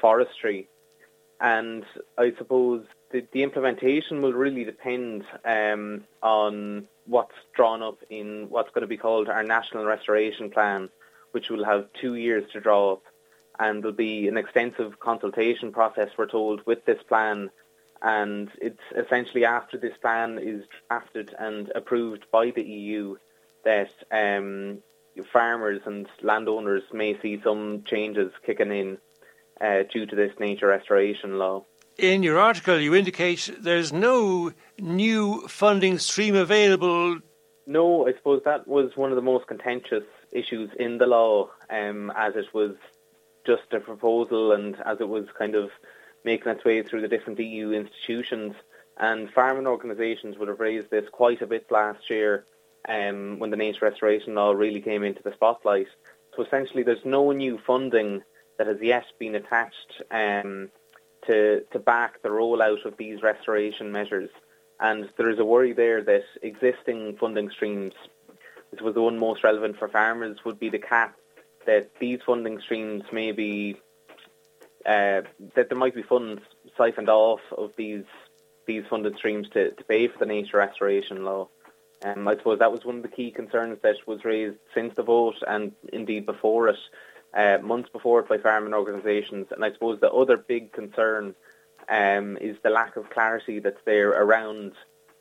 [0.00, 0.68] forestry.
[1.40, 1.84] And
[2.18, 8.70] I suppose the, the implementation will really depend um, on what's drawn up in what's
[8.70, 10.88] going to be called our National Restoration Plan,
[11.32, 13.02] which will have two years to draw up.
[13.58, 17.50] And there'll be an extensive consultation process, we're told, with this plan
[18.02, 23.16] and it's essentially after this plan is drafted and approved by the EU
[23.64, 24.78] that um,
[25.32, 28.98] farmers and landowners may see some changes kicking in
[29.60, 31.64] uh, due to this nature restoration law.
[31.98, 37.18] In your article, you indicate there's no new funding stream available.
[37.66, 42.12] No, I suppose that was one of the most contentious issues in the law, um,
[42.14, 42.72] as it was
[43.46, 45.70] just a proposal and as it was kind of
[46.26, 48.54] making its way through the different EU institutions.
[48.98, 52.44] And farming organisations would have raised this quite a bit last year
[52.88, 55.88] um, when the nature restoration law really came into the spotlight.
[56.34, 58.22] So essentially, there's no new funding
[58.58, 60.70] that has yet been attached um,
[61.26, 64.30] to to back the rollout of these restoration measures.
[64.80, 67.94] And there is a worry there that existing funding streams,
[68.70, 71.16] this was the one most relevant for farmers, would be the cap
[71.66, 73.76] that these funding streams may be
[74.86, 75.22] uh,
[75.54, 76.40] that there might be funds
[76.76, 78.04] siphoned off of these
[78.66, 81.48] these funded streams to, to pay for the nature restoration law.
[82.04, 85.02] Um, I suppose that was one of the key concerns that was raised since the
[85.02, 86.78] vote and indeed before it,
[87.32, 89.46] uh, months before it by farming organisations.
[89.50, 91.34] And I suppose the other big concern
[91.88, 94.72] um, is the lack of clarity that's there around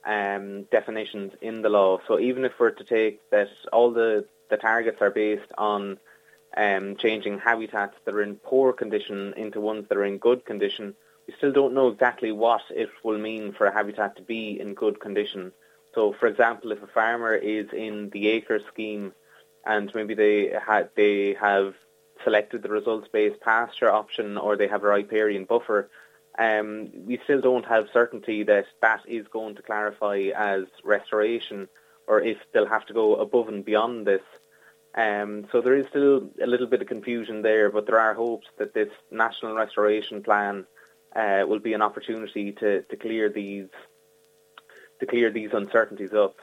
[0.06, 2.00] um, definitions in the law.
[2.08, 5.98] So even if we're to take that all the, the targets are based on
[6.56, 10.96] um, changing habitats that are in poor condition into ones that are in good condition,
[11.28, 14.74] we still don't know exactly what it will mean for a habitat to be in
[14.74, 15.52] good condition.
[15.94, 19.14] So, for example, if a farmer is in the acre scheme
[19.66, 21.74] and maybe they ha- they have
[22.24, 25.90] selected the results-based pasture option or they have a riparian buffer,
[26.38, 31.70] um, we still don't have certainty that that is going to clarify as restoration
[32.08, 34.22] or if they'll have to go above and beyond this.
[34.96, 38.48] Um, so there is still a little bit of confusion there, but there are hopes
[38.58, 40.66] that this national restoration plan
[41.16, 43.68] uh, will be an opportunity to, to clear these
[45.02, 46.38] to clear these uncertainties up.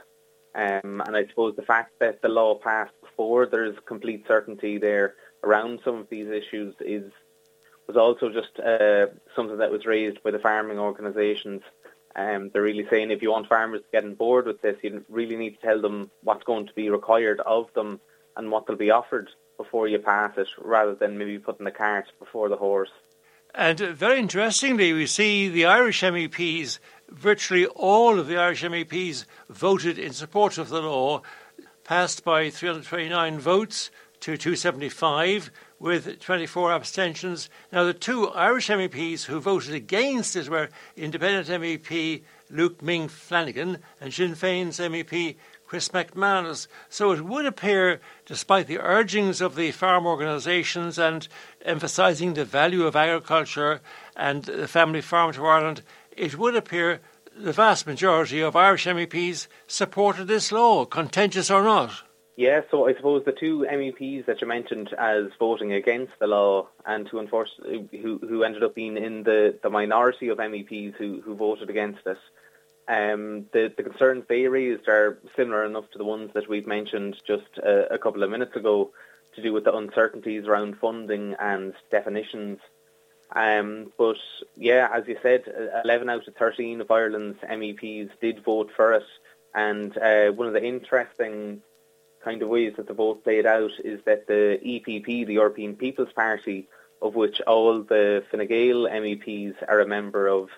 [0.54, 4.76] Um, and I suppose the fact that the law passed before there is complete certainty
[4.76, 7.10] there around some of these issues is
[7.88, 11.62] was also just uh, something that was raised by the farming organisations.
[12.14, 15.02] Um, they're really saying if you want farmers to get on board with this, you
[15.08, 17.98] really need to tell them what's going to be required of them
[18.36, 22.06] and what will be offered before you pass it, rather than maybe putting the cart
[22.18, 22.90] before the horse.
[23.54, 26.78] And uh, very interestingly, we see the Irish MEPs,
[27.10, 31.22] virtually all of the Irish MEPs voted in support of the law,
[31.84, 33.90] passed by 329 votes
[34.20, 35.50] to 275,
[35.82, 37.50] with 24 abstentions.
[37.72, 43.78] Now, the two Irish MEPs who voted against it were Independent MEP Luke Ming Flanagan
[44.00, 45.36] and Sinn Féin's MEP
[45.72, 46.66] Chris MacManus.
[46.90, 51.26] So it would appear, despite the urgings of the farm organisations and
[51.64, 53.80] emphasising the value of agriculture
[54.14, 55.80] and the family farm to Ireland,
[56.14, 57.00] it would appear
[57.34, 62.02] the vast majority of Irish MEPs supported this law, contentious or not.
[62.36, 66.68] Yeah, so I suppose the two MEPs that you mentioned as voting against the law
[66.84, 71.22] and who, enforced, who, who ended up being in the, the minority of MEPs who,
[71.24, 72.18] who voted against it,
[72.88, 77.20] um, the, the concerns they raised are similar enough to the ones that we've mentioned
[77.26, 78.90] just a, a couple of minutes ago
[79.34, 82.58] to do with the uncertainties around funding and definitions.
[83.34, 84.18] Um, but
[84.56, 85.44] yeah, as you said,
[85.84, 89.06] 11 out of 13 of Ireland's MEPs did vote for it.
[89.54, 91.62] And uh, one of the interesting
[92.22, 96.12] kind of ways that the vote played out is that the EPP, the European People's
[96.12, 96.68] Party,
[97.00, 100.48] of which all the Fine Gael MEPs are a member of,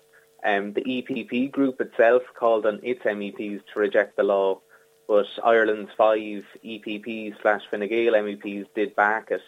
[0.45, 4.61] um, the EPP group itself called on its MEPs to reject the law,
[5.09, 9.43] but Ireland's five EPP slash Fine Gael MEPs did back it.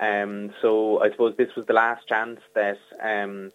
[0.00, 3.50] Um, so I suppose this was the last chance that um,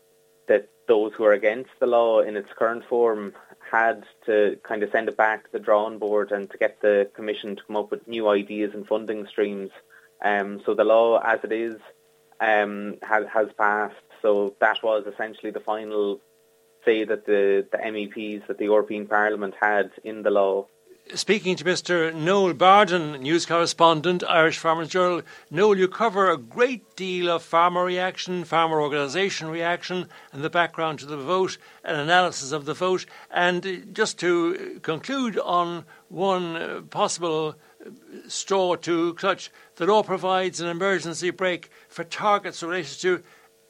[0.48, 3.34] that those who are against the law in its current form
[3.72, 7.10] had to kind of send it back to the drawing board and to get the
[7.16, 9.72] commission to come up with new ideas and funding streams.
[10.24, 11.78] Um, so the law, as it is,
[12.42, 13.96] um, has, has passed.
[14.22, 16.20] So that was essentially the final
[16.86, 20.68] say that the, the MEPs that the European Parliament had in the law
[21.16, 22.14] speaking to Mr.
[22.14, 25.22] Noel Barden, news correspondent, Irish Farmers Journal.
[25.52, 31.00] Noel, you cover a great deal of farmer reaction, farmer organisation reaction, and the background
[31.00, 33.06] to the vote, and analysis of the vote.
[33.30, 37.90] And just to conclude on one uh, possible uh,
[38.28, 43.24] straw to clutch, the law provides an emergency brake for targets related to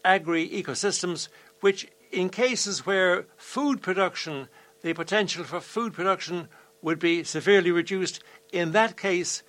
[0.06, 1.28] agri ecosystems,
[1.62, 4.48] which, in cases where food production,
[4.82, 6.48] the potential for food production
[6.82, 8.24] would be severely reduced.
[8.52, 9.42] In that case,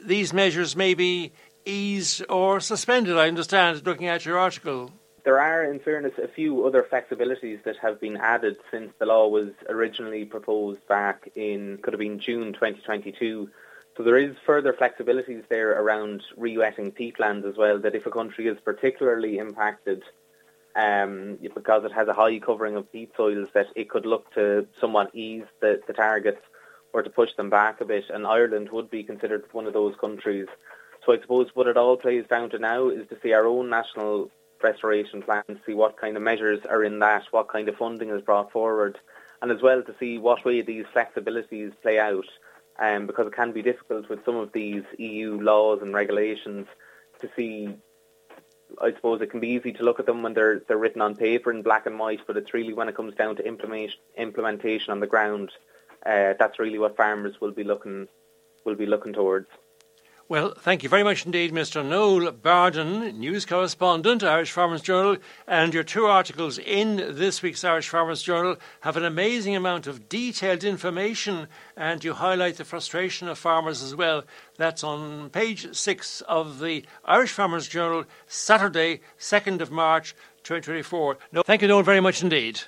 [0.00, 1.32] these measures may be
[1.64, 4.92] eased or suspended, I understand, looking at your article.
[5.24, 9.28] There are, in fairness, a few other flexibilities that have been added since the law
[9.28, 13.48] was originally proposed back in, could have been June 2022.
[13.96, 18.48] So there is further flexibilities there around re-wetting peatlands as well, that if a country
[18.48, 20.02] is particularly impacted
[20.76, 24.66] um, because it has a high covering of peat soils, that it could look to
[24.80, 26.40] somewhat ease the, the targets
[26.92, 29.94] or to push them back a bit, and Ireland would be considered one of those
[30.00, 30.46] countries.
[31.04, 33.70] So I suppose what it all plays down to now is to see our own
[33.70, 34.30] national
[34.62, 38.22] restoration plan, see what kind of measures are in that, what kind of funding is
[38.22, 38.98] brought forward,
[39.40, 42.26] and as well to see what way these flexibilities play out,
[42.78, 46.66] um, because it can be difficult with some of these EU laws and regulations
[47.20, 47.74] to see.
[48.80, 51.16] I suppose it can be easy to look at them when they're they're written on
[51.16, 54.92] paper in black and white, but it's really when it comes down to implementation implementation
[54.92, 55.50] on the ground
[56.04, 58.08] uh, that's really what farmers will be looking
[58.64, 59.48] will be looking towards.
[60.28, 61.84] Well, thank you very much indeed, Mr.
[61.84, 65.16] Noel Barden, news correspondent, Irish Farmers Journal,
[65.48, 70.08] and your two articles in this week's Irish Farmers Journal have an amazing amount of
[70.08, 74.22] detailed information, and you highlight the frustration of farmers as well.
[74.56, 81.18] That's on page six of the Irish Farmers Journal, Saturday, 2nd of March, 2024.
[81.32, 82.60] No, thank you, Noel, very much indeed.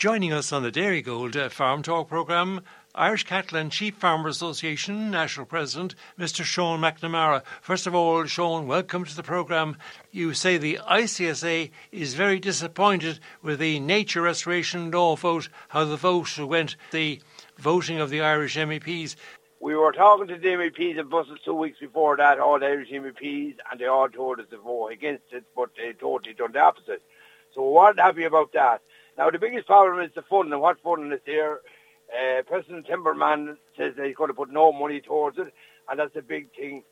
[0.00, 2.62] Joining us on the Dairygold uh, Farm Talk programme,
[2.94, 6.42] Irish Cattle and Sheep Farmers Association National President, Mr.
[6.42, 7.44] Sean McNamara.
[7.60, 9.76] First of all, Sean, welcome to the programme.
[10.10, 15.96] You say the ICSA is very disappointed with the nature restoration law vote, how the
[15.96, 17.20] vote went, the
[17.56, 19.14] voting of the Irish MEPs.
[19.60, 22.90] We were talking to the MEPs in Brussels two weeks before that, all the Irish
[22.90, 26.58] MEPs, and they all told us to vote against it, but they totally done the
[26.58, 27.02] opposite.
[27.54, 28.82] So we weren't happy about that.
[29.16, 30.58] Now, the biggest problem is the funding.
[30.58, 31.60] What funding is here?
[32.10, 35.52] Uh, President Timmerman says that he's going to put no money towards it,
[35.88, 36.84] and that's a big thing.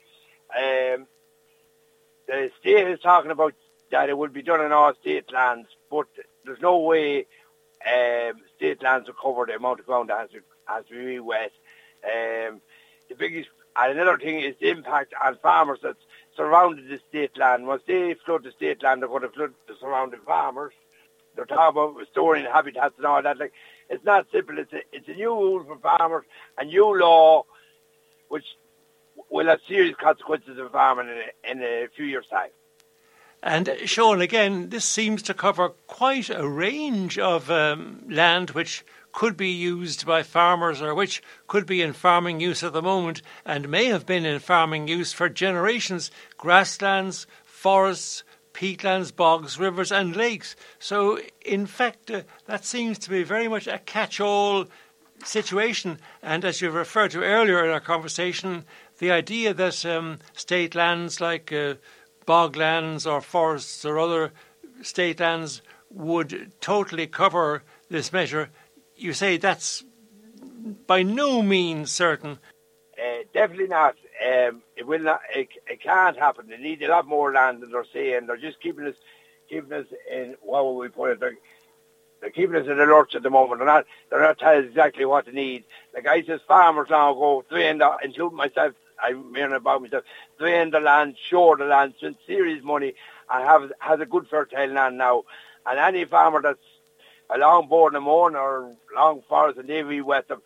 [0.56, 1.06] Um,
[2.26, 3.54] the state is talking about
[3.90, 6.06] that it will be done in all state lands, but
[6.44, 7.26] there's no way
[7.86, 11.20] um, state lands will cover the amount of ground that has to, has to be
[11.20, 11.52] wet.
[12.04, 12.60] Um,
[13.08, 15.98] the biggest, and another thing is the impact on farmers that's
[16.36, 17.66] surrounded the state land.
[17.66, 20.74] Once they flood the state land, they're going to flood the surrounding farmers
[21.38, 23.38] they're talking about restoring habitats and all that.
[23.38, 23.52] Like,
[23.88, 24.58] it's not simple.
[24.58, 26.24] It's a, it's a new rule for farmers,
[26.58, 27.44] a new law,
[28.28, 28.44] which
[29.30, 32.50] will have serious consequences for farming in a, in a few years' time.
[33.40, 39.36] And Sean, again, this seems to cover quite a range of um, land which could
[39.36, 43.68] be used by farmers or which could be in farming use at the moment and
[43.68, 50.56] may have been in farming use for generations grasslands, forests, peatlands, bogs, rivers, and lakes.
[50.78, 54.66] So, in fact, uh, that seems to be very much a catch all
[55.24, 55.98] situation.
[56.22, 58.64] And as you referred to earlier in our conversation,
[58.98, 61.74] the idea that um, state lands like uh,
[62.26, 64.32] boglands or forests or other
[64.82, 68.50] state lands would totally cover this measure,
[68.96, 69.84] you say that's
[70.86, 72.38] by no means certain.
[72.98, 73.94] Uh, definitely not.
[74.24, 75.20] Um, it will not.
[75.34, 76.48] It, it can't happen.
[76.48, 78.26] They need a lot more land than they're saying.
[78.26, 78.94] They're just keeping us,
[79.48, 80.36] keeping us in.
[80.42, 81.20] What will we put it?
[81.20, 81.36] They're,
[82.20, 83.60] they're keeping us in the lurch at the moment.
[83.60, 83.86] They're not.
[84.10, 85.64] They're not telling us exactly what they need.
[85.94, 88.74] Like I says, farmers now go drain the, including myself.
[89.02, 90.04] I'm hearing about myself.
[90.38, 92.94] Three Drain the land, shore the land, spend serious money,
[93.32, 95.24] and have has a good fertile land now.
[95.66, 96.58] And any farmer that's
[97.34, 100.42] along Bournemouth or along Forest and re-wet them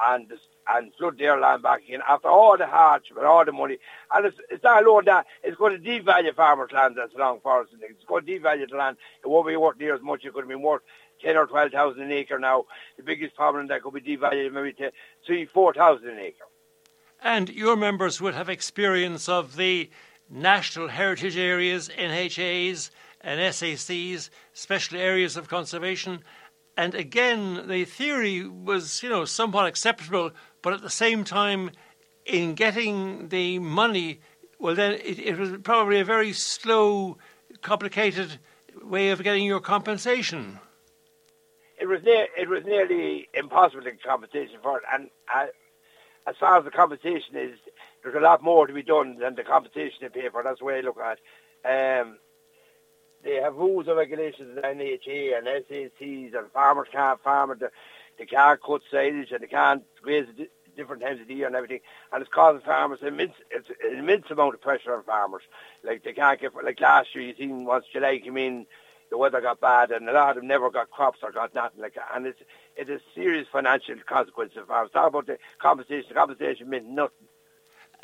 [0.00, 0.32] and
[0.68, 3.78] and flood their land back again after all the hardship and all the money.
[4.12, 7.72] And it's, it's not alone that, it's going to devalue farmers' land that's along forest.
[7.80, 8.96] It's going to devalue the land.
[9.24, 10.24] It won't be worth near as much.
[10.24, 10.82] It could have been worth
[11.22, 12.64] 10 or 12,000 an acre now.
[12.96, 14.92] The biggest problem that could be devalued maybe to
[15.26, 16.44] 3, 4,000 an acre.
[17.22, 19.90] And your members would have experience of the
[20.28, 26.22] National Heritage Areas, NHAs, and SACs, special areas of conservation.
[26.76, 30.30] And again, the theory was, you know, somewhat acceptable,
[30.66, 31.70] but at the same time,
[32.24, 34.18] in getting the money,
[34.58, 37.18] well, then it, it was probably a very slow,
[37.62, 38.40] complicated
[38.82, 40.58] way of getting your compensation.
[41.80, 45.46] It was near, it was nearly impossible to get compensation for it, and uh,
[46.26, 47.56] as far as the compensation is,
[48.02, 50.42] there's a lot more to be done than the compensation they pay for.
[50.42, 51.18] That's the way I look at.
[51.64, 52.00] it.
[52.00, 52.18] Um,
[53.22, 57.66] they have rules and regulations in NHA and SACs, and farmers can't farm, they,
[58.18, 60.26] they can't cut silage, and they can't graze
[60.76, 61.80] different times of the year and everything,
[62.12, 65.42] and it's causing farmers immense, it's an immense amount of pressure on farmers.
[65.82, 68.66] Like they can't get, like last year, you seen once July came in,
[69.10, 71.80] the weather got bad, and a lot of them never got crops or got nothing
[71.80, 72.40] like that, and it's
[72.76, 74.90] it is serious financial consequences for farmers.
[74.92, 76.06] Talk about the compensation.
[76.08, 77.28] The compensation meant nothing.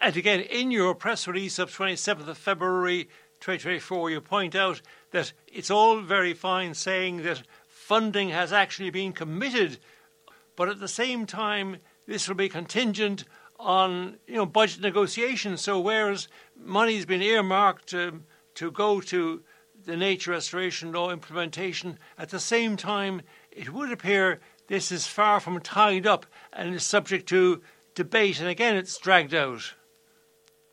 [0.00, 3.04] And again, in your press release of 27th of February
[3.40, 4.80] 2024, you point out
[5.10, 9.78] that it's all very fine saying that funding has actually been committed,
[10.56, 13.24] but at the same time, this will be contingent
[13.58, 15.60] on you know budget negotiations.
[15.60, 19.42] So whereas money's been earmarked um, to go to
[19.84, 25.40] the nature restoration law implementation, at the same time, it would appear this is far
[25.40, 27.62] from tied up and is subject to
[27.94, 29.74] debate, and again, it's dragged out.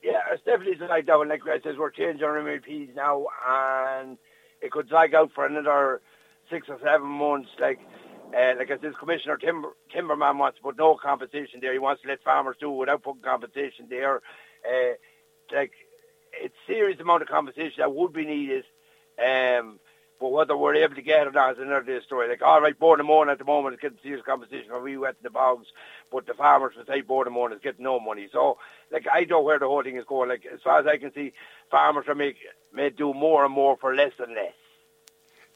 [0.04, 1.28] Yeah, it's definitely dragged out.
[1.28, 4.18] Like I says, we're changing our MLPs now, and
[4.62, 6.02] it could drag out for another
[6.50, 7.50] six or seven months.
[7.60, 7.80] Like,
[8.36, 11.74] uh, like I said, Commissioner Timber, Timmerman wants to put no compensation there.
[11.74, 14.18] He wants to let farmers do without putting compensation there.
[14.64, 14.94] Uh,
[15.54, 15.72] like,
[16.34, 18.66] it's serious amount of compensation that would be needed.
[19.20, 19.80] Um,
[20.20, 22.28] but whether we're able to get it or not is another story.
[22.28, 24.96] Like, all right, Bord na Móna at the moment is getting serious competition for we
[24.96, 25.68] in the bogs,
[26.12, 28.28] but the farmers beside Bord na Móna is getting no money.
[28.32, 28.58] So,
[28.92, 30.30] like, I know where the whole thing is going.
[30.30, 31.34] Like, as far as I can see,
[31.72, 32.36] farmers are make,
[32.74, 34.54] may do more and more for less and less.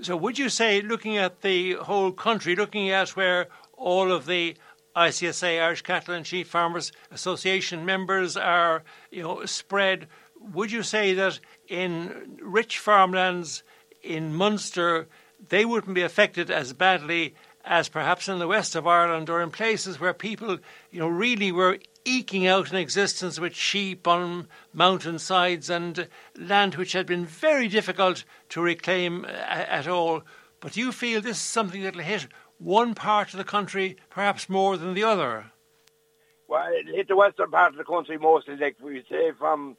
[0.04, 4.58] So, would you say, looking at the whole country, looking at where all of the
[4.98, 10.08] ICSA, Irish Cattle and Sheep Farmers Association members are, you know, spread,
[10.42, 11.40] would you say that
[11.70, 13.64] in rich farmlands,
[14.02, 15.08] in Munster,
[15.48, 19.52] they wouldn't be affected as badly as perhaps in the west of Ireland or in
[19.52, 20.58] places where people,
[20.92, 26.94] you know, really were eking out an existence with sheep on mountainsides and land which
[26.94, 30.24] had been very difficult to reclaim uh, at all.
[30.60, 34.50] But you feel this is something that will hit one part of the country perhaps
[34.50, 35.52] more than the other?
[36.48, 39.78] Well, it hit the western part of the country mostly, like we say from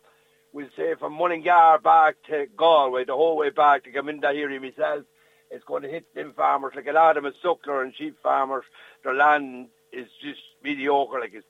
[0.53, 5.05] we'll say from Mullingar back to Galway, the whole way back to Gaminda here myself,
[5.51, 6.73] it's going to hit them farmers.
[6.75, 8.65] Like a lot of them are suckler and sheep farmers.
[9.03, 11.47] Their land is just mediocre, like it's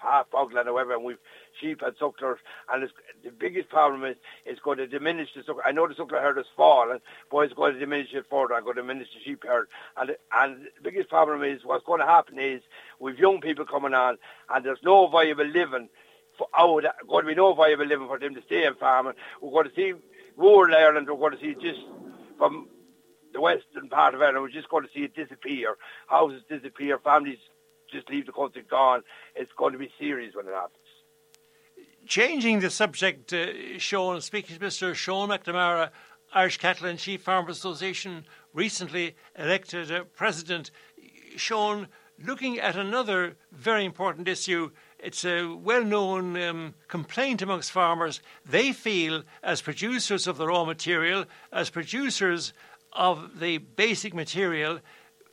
[0.00, 1.18] half bogland or whatever, and we've
[1.60, 2.38] sheep and sucklers.
[2.72, 2.88] And
[3.24, 5.60] the biggest problem is it's going to diminish the suckler.
[5.64, 8.54] I know the suckler herd has fallen, but it's going to diminish it further.
[8.54, 9.68] I'm going to diminish the sheep herd.
[9.96, 12.62] And, and the biggest problem is what's going to happen is
[12.98, 15.88] we've young people coming on, and there's no viable living
[16.38, 19.14] for oh, out, going to be no viable living for them to stay in farming.
[19.40, 19.92] We're going to see
[20.36, 21.80] rural Ireland, we're going to see just
[22.38, 22.68] from
[23.32, 25.76] the western part of Ireland, we're just going to see it disappear.
[26.06, 27.38] Houses disappear, families
[27.90, 29.02] just leave the country gone.
[29.34, 30.76] It's going to be serious when it happens.
[32.06, 34.94] Changing the subject, uh, Sean, speaking to Mr.
[34.94, 35.90] Sean McNamara,
[36.32, 40.70] Irish Cattle and Sheep Farmers Association, recently elected uh, president.
[41.36, 41.88] Sean,
[42.24, 48.20] looking at another very important issue, it's a well known um, complaint amongst farmers.
[48.44, 52.52] They feel, as producers of the raw material, as producers
[52.92, 54.80] of the basic material,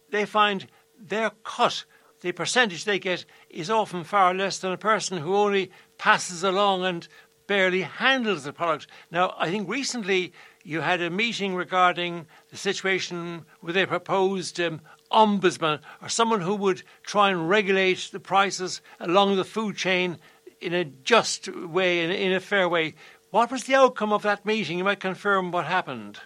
[0.10, 0.68] they find
[0.99, 1.86] their cut,
[2.22, 6.84] the percentage they get, is often far less than a person who only passes along
[6.86, 7.07] and
[7.47, 8.88] barely handles the product.
[9.09, 14.82] Now, I think recently you had a meeting regarding the situation with a proposed um,
[15.11, 20.18] ombudsman or someone who would try and regulate the prices along the food chain
[20.59, 22.95] in a just way, in, in a fair way.
[23.30, 24.78] What was the outcome of that meeting?
[24.78, 26.20] You might confirm what happened.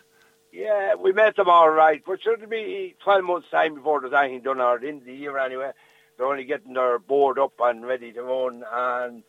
[0.51, 4.41] Yeah, we met them all right, but should be 12 months' time before there's anything
[4.41, 5.71] done, or at the year anyway?
[6.17, 9.23] They're only getting their board up and ready to run, and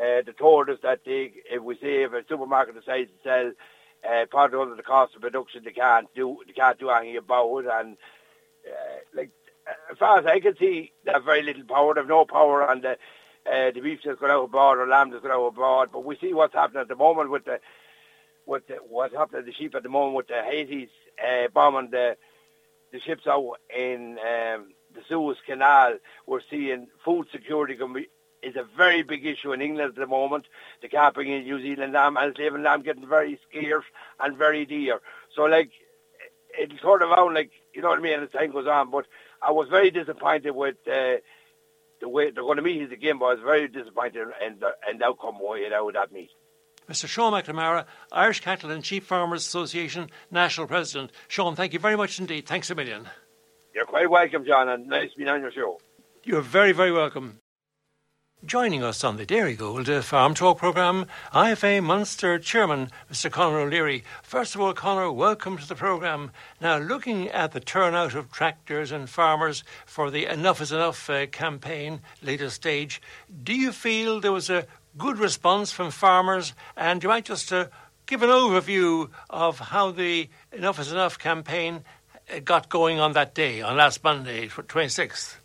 [0.00, 3.52] uh, they told us that they, if we say if a supermarket decides to sell
[4.10, 7.58] uh, product under the cost of production, they can't do they can't do anything about
[7.58, 7.96] it, and
[8.66, 9.30] uh, like
[9.90, 11.94] as far as I can see, they have very little power.
[11.94, 12.92] They have no power on the
[13.46, 15.90] uh, the beef that's going out abroad or lamb that's going out abroad.
[15.92, 17.60] But we see what's happening at the moment with the
[18.46, 20.88] with what's happening to the sheep at the moment with the Houthis
[21.22, 22.16] uh, bombing the
[22.92, 25.94] the ships out in um, the Suez Canal.
[26.26, 28.08] We're seeing food security be,
[28.42, 30.44] is a very big issue in England at the moment.
[30.82, 33.84] The capping in New Zealand lamb and Slaven lamb getting very scarce
[34.20, 35.00] and very dear.
[35.34, 35.70] So like
[36.60, 38.90] it'll sort of out like you know what I mean as time goes on.
[38.90, 39.06] But
[39.40, 40.76] I was very disappointed with.
[40.90, 41.16] Uh,
[42.00, 44.72] the way they're going to meet us again, but I was very disappointed in the,
[44.90, 46.30] in the outcome way out of that meet.
[46.92, 47.06] Mr.
[47.06, 51.10] Sean McNamara, Irish Cattle and Sheep Farmers Association National President.
[51.26, 52.46] Sean, thank you very much indeed.
[52.46, 53.08] Thanks a million.
[53.74, 55.80] You're quite welcome, John, and nice being on your show.
[56.22, 57.38] You're very, very welcome.
[58.44, 63.30] Joining us on the Dairygold Farm Talk programme, IFA Munster Chairman, Mr.
[63.30, 64.04] Conor O'Leary.
[64.22, 66.30] First of all, Conor, welcome to the programme.
[66.60, 71.26] Now, looking at the turnout of tractors and farmers for the Enough is Enough uh,
[71.28, 73.00] campaign, latest stage,
[73.44, 74.66] do you feel there was a
[74.96, 76.54] good response from farmers?
[76.76, 77.66] And you might just uh,
[78.06, 81.84] give an overview of how the Enough is Enough campaign
[82.32, 85.36] uh, got going on that day, on last Monday, 26th.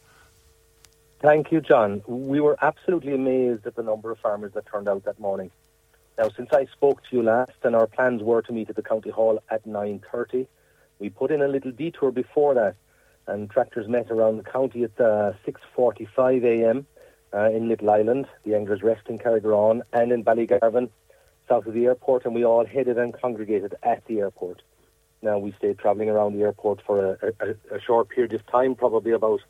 [1.20, 2.04] Thank you, John.
[2.08, 5.50] We were absolutely amazed at the number of farmers that turned out that morning.
[6.18, 8.84] Now, since I spoke to you last, and our plans were to meet at the
[8.84, 10.48] county hall at 9:30,
[11.00, 12.76] we put in a little detour before that,
[13.28, 16.88] and tractors met around the county at uh, 6:45 a.m.
[17.34, 20.90] Uh, in Little Island, the Anglers Rest in Carrigrohane, and in Ballygarvan,
[21.50, 24.62] south of the airport, and we all headed and congregated at the airport.
[25.22, 28.76] Now, we stayed travelling around the airport for a, a, a short period of time,
[28.76, 29.42] probably about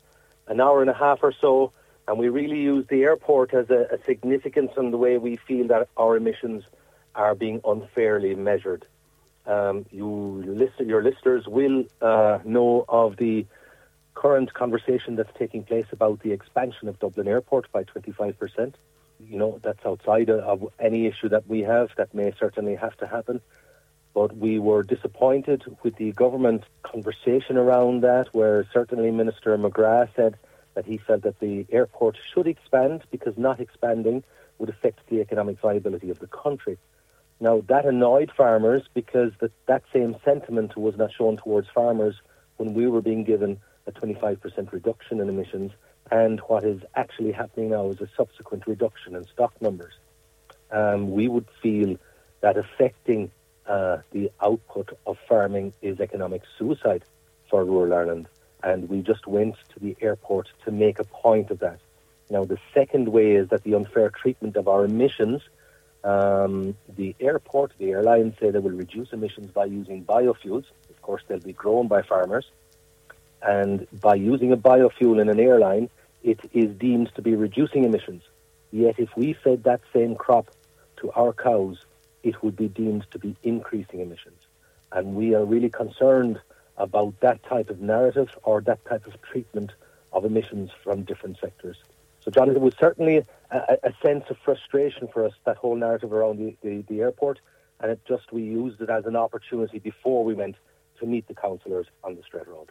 [0.48, 1.72] an hour and a half or so,
[2.08, 5.68] and we really used the airport as a, a significance in the way we feel
[5.68, 6.64] that our emissions
[7.14, 8.86] are being unfairly measured.
[9.46, 13.46] Um, you list, your listeners will uh, know of the
[14.18, 18.74] current conversation that's taking place about the expansion of Dublin Airport by 25%.
[19.20, 21.90] You know, that's outside of any issue that we have.
[21.96, 23.40] That may certainly have to happen.
[24.14, 30.36] But we were disappointed with the government conversation around that, where certainly Minister McGrath said
[30.74, 34.24] that he felt that the airport should expand because not expanding
[34.58, 36.76] would affect the economic viability of the country.
[37.38, 42.16] Now, that annoyed farmers because that, that same sentiment was not shown towards farmers
[42.56, 45.72] when we were being given a 25% reduction in emissions,
[46.10, 49.94] and what is actually happening now is a subsequent reduction in stock numbers.
[50.70, 51.96] Um, we would feel
[52.40, 53.30] that affecting
[53.66, 57.04] uh, the output of farming is economic suicide
[57.50, 58.28] for rural Ireland.
[58.62, 61.80] And we just went to the airport to make a point of that.
[62.30, 65.42] Now, the second way is that the unfair treatment of our emissions.
[66.04, 70.64] Um, the airport, the airlines say they will reduce emissions by using biofuels.
[70.90, 72.46] Of course, they'll be grown by farmers.
[73.42, 75.90] And by using a biofuel in an airline,
[76.22, 78.22] it is deemed to be reducing emissions.
[78.70, 80.50] Yet, if we fed that same crop
[80.98, 81.78] to our cows,
[82.22, 84.40] it would be deemed to be increasing emissions.
[84.92, 86.40] And we are really concerned
[86.76, 89.72] about that type of narrative or that type of treatment
[90.12, 91.76] of emissions from different sectors.
[92.22, 96.12] So, John, it was certainly a, a sense of frustration for us, that whole narrative
[96.12, 97.40] around the, the, the airport,
[97.80, 100.56] and it just we used it as an opportunity before we went
[100.98, 102.67] to meet the councillors on the straight road.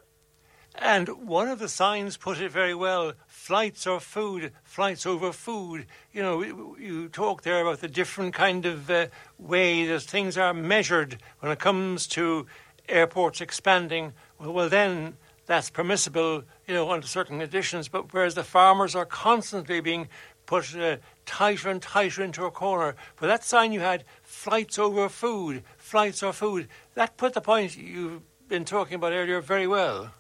[0.87, 5.85] And one of the signs put it very well flights or food, flights over food.
[6.13, 6.41] You know,
[6.79, 9.07] you talk there about the different kind of uh,
[9.37, 12.47] way that things are measured when it comes to
[12.87, 14.13] airports expanding.
[14.39, 17.89] Well, well, then that's permissible, you know, under certain conditions.
[17.89, 20.07] But whereas the farmers are constantly being
[20.45, 22.95] put uh, tighter and tighter into a corner.
[23.17, 27.75] For that sign you had, flights over food, flights or food, that put the point
[27.75, 30.13] you've been talking about earlier very well.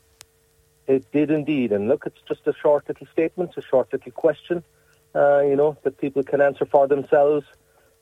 [0.87, 1.71] It did indeed.
[1.71, 4.63] And look, it's just a short little statement, a short little question,
[5.13, 7.45] uh, you know, that people can answer for themselves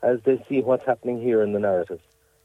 [0.03, 1.99] as they see what's happening here in the narrative.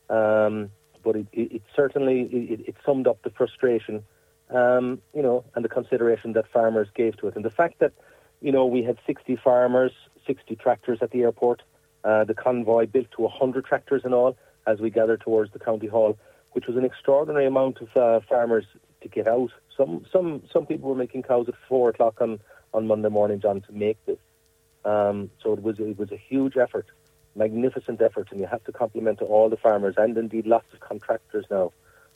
[0.09, 0.71] Um,
[1.03, 4.03] but it, it, it certainly it, it, summed up the frustration,
[4.51, 7.93] um, you know, and the consideration that farmers gave to it, and the fact that,
[8.41, 9.93] you know, we had 60 farmers,
[10.27, 11.63] 60 tractors at the airport.
[12.03, 14.35] Uh, the convoy built to 100 tractors in all.
[14.67, 16.19] as we gathered towards the county hall,
[16.53, 18.65] which was an extraordinary amount of uh, farmers
[19.03, 19.51] to get out.
[19.81, 22.39] Some some some people were making cows at four o'clock on,
[22.75, 24.19] on Monday morning, John, to make this.
[24.85, 26.85] Um, so it was it was a huge effort,
[27.35, 31.47] magnificent effort, and you have to compliment all the farmers and indeed lots of contractors
[31.51, 31.73] now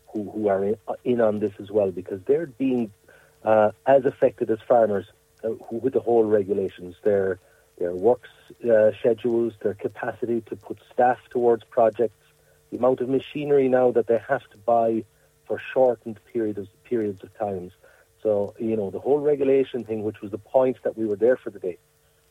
[0.09, 2.93] who who are in, in on this as well because they're being
[3.45, 5.07] uh, as affected as farmers
[5.43, 6.97] uh, with the whole regulations.
[7.03, 7.39] Their
[7.79, 8.29] their works
[8.71, 12.27] uh, schedules, their capacity to put staff towards projects,
[12.71, 15.05] the amount of machinery now that they have to buy
[15.47, 17.73] for shortened periods periods of times.
[18.23, 21.37] So you know the whole regulation thing, which was the point that we were there
[21.37, 21.79] for the day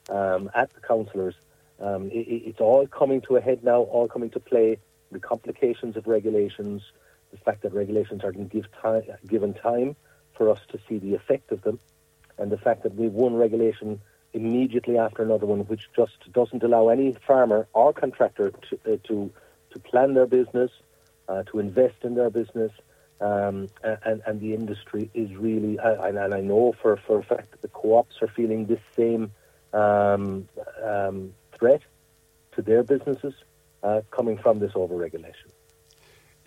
[0.10, 1.36] um, at the councillors.
[1.80, 4.78] Um, it, it's all coming to a head now, all coming to play.
[5.12, 6.82] The complications of regulations,
[7.32, 9.96] the fact that regulations are give time, given time
[10.36, 11.80] for us to see the effect of them,
[12.40, 14.02] and the fact that we've one regulation
[14.34, 19.32] immediately after another one, which just doesn't allow any farmer or contractor to uh, to,
[19.72, 20.72] to plan their business,
[21.28, 22.72] uh, to invest in their business,
[23.24, 27.52] um, and, and the industry is really, and, and I know for, for a fact
[27.52, 29.32] that the co-ops are feeling this same
[29.72, 30.50] um,
[30.84, 31.82] um, threat
[32.56, 33.34] to their businesses
[33.82, 35.50] uh, coming from this overregulation.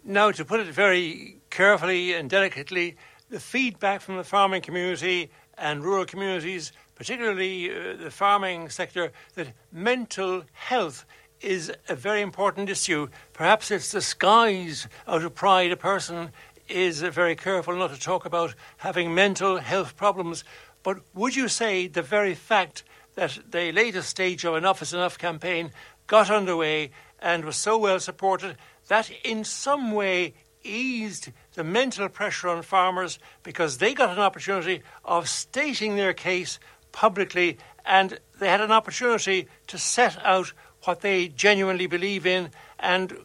[0.05, 2.97] Now, to put it very carefully and delicately,
[3.31, 9.49] the feedback from the farming community and rural communities, particularly uh, the farming sector, that
[9.73, 11.07] mental health
[11.41, 13.09] is a very important issue.
[13.33, 15.73] Perhaps it's disguised out of pride.
[15.73, 16.31] A person
[16.69, 20.45] is very careful not to talk about having mental health problems.
[20.83, 25.19] But would you say the very fact that the latest stage of Enough is Enough
[25.19, 25.71] campaign
[26.07, 26.91] got underway
[27.21, 28.57] and was so well supported
[28.89, 34.83] that in some way eased the mental pressure on farmers because they got an opportunity
[35.05, 36.59] of stating their case
[36.93, 40.53] publicly and they had an opportunity to set out
[40.85, 43.17] what they genuinely believe in and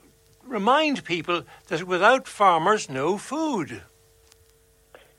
[0.52, 3.82] remind people that without farmers, no food.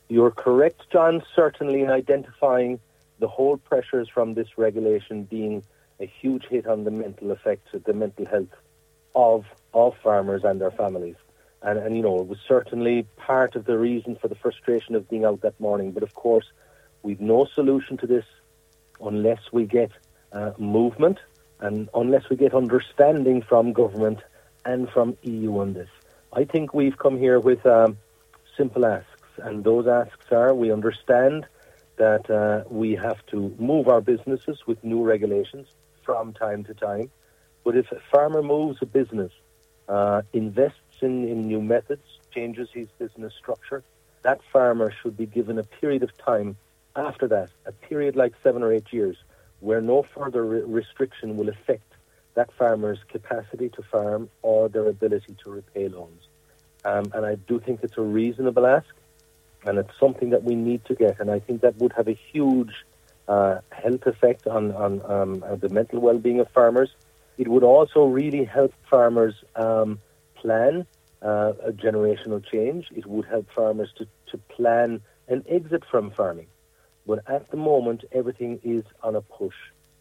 [0.08, 2.80] You're correct, John, certainly in identifying
[3.18, 5.64] the whole pressures from this regulation being
[6.00, 8.54] a huge hit on the mental effects, the mental health
[9.14, 11.16] of of farmers and their families.
[11.62, 15.08] And, and you know, it was certainly part of the reason for the frustration of
[15.08, 15.92] being out that morning.
[15.92, 16.46] But of course,
[17.02, 18.24] we've no solution to this
[19.00, 19.90] unless we get
[20.32, 21.18] uh, movement
[21.60, 24.18] and unless we get understanding from government
[24.64, 25.88] and from EU on this.
[26.32, 27.98] I think we've come here with um,
[28.56, 29.06] simple asks,
[29.38, 31.46] and those asks are: we understand
[31.96, 35.68] that uh, we have to move our businesses with new regulations
[36.04, 37.10] from time to time.
[37.64, 39.32] But if a farmer moves a business,
[39.88, 42.02] uh, invests in, in new methods,
[42.34, 43.84] changes his business structure,
[44.22, 46.56] that farmer should be given a period of time
[46.96, 49.16] after that, a period like seven or eight years,
[49.60, 51.91] where no further re- restriction will affect
[52.34, 56.22] that farmer's capacity to farm or their ability to repay loans.
[56.84, 58.92] Um, and I do think it's a reasonable ask
[59.64, 61.20] and it's something that we need to get.
[61.20, 62.72] And I think that would have a huge
[63.28, 66.90] uh, health effect on, on um, uh, the mental well-being of farmers.
[67.38, 70.00] It would also really help farmers um,
[70.34, 70.86] plan
[71.22, 72.88] uh, a generational change.
[72.94, 76.48] It would help farmers to, to plan an exit from farming.
[77.06, 79.54] But at the moment, everything is on a push.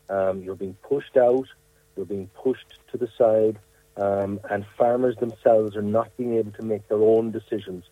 [0.09, 1.47] Um, you're being pushed out,
[1.95, 3.59] you're being pushed to the side,
[3.97, 7.83] um, and farmers themselves are not being able to make their own decisions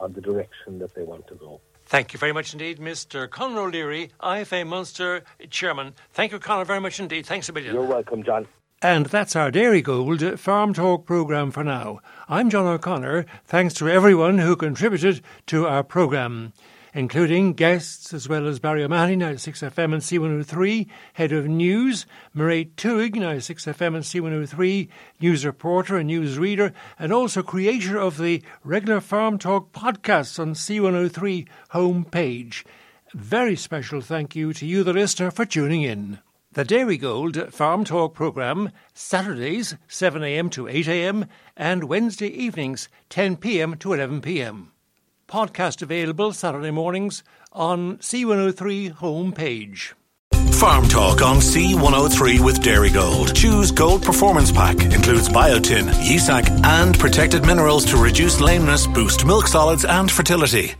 [0.00, 1.60] on the direction that they want to go.
[1.86, 3.28] Thank you very much indeed, Mr.
[3.28, 5.94] Conor O'Leary, IFA Munster Chairman.
[6.12, 7.24] Thank you, Conor, very much indeed.
[7.24, 7.74] Thanks a million.
[7.74, 8.46] You're welcome, John.
[8.80, 11.98] And that's our Dairygold Farm Talk programme for now.
[12.28, 13.26] I'm John O'Connor.
[13.44, 16.52] Thanks to everyone who contributed to our programme
[16.98, 23.14] including guests as well as Barry O'Mahony, 96FM and C103, Head of News, Mairead Tuig,
[23.14, 24.88] 96FM and C103,
[25.20, 30.54] News Reporter and News Reader, and also creator of the regular Farm Talk podcasts on
[30.54, 32.64] C103 homepage.
[33.14, 36.18] Very special thank you to you, the listener, for tuning in.
[36.54, 44.70] The Dairygold Farm Talk programme, Saturdays 7am to 8am and Wednesday evenings 10pm to 11pm.
[45.28, 47.22] Podcast available Saturday mornings
[47.52, 49.92] on C103 homepage.
[50.54, 53.34] Farm Talk on C103 with Dairygold.
[53.36, 54.82] Choose Gold Performance Pack.
[54.82, 60.74] Includes biotin, Yea-Sacc, and protected minerals to reduce lameness, boost milk solids and fertility.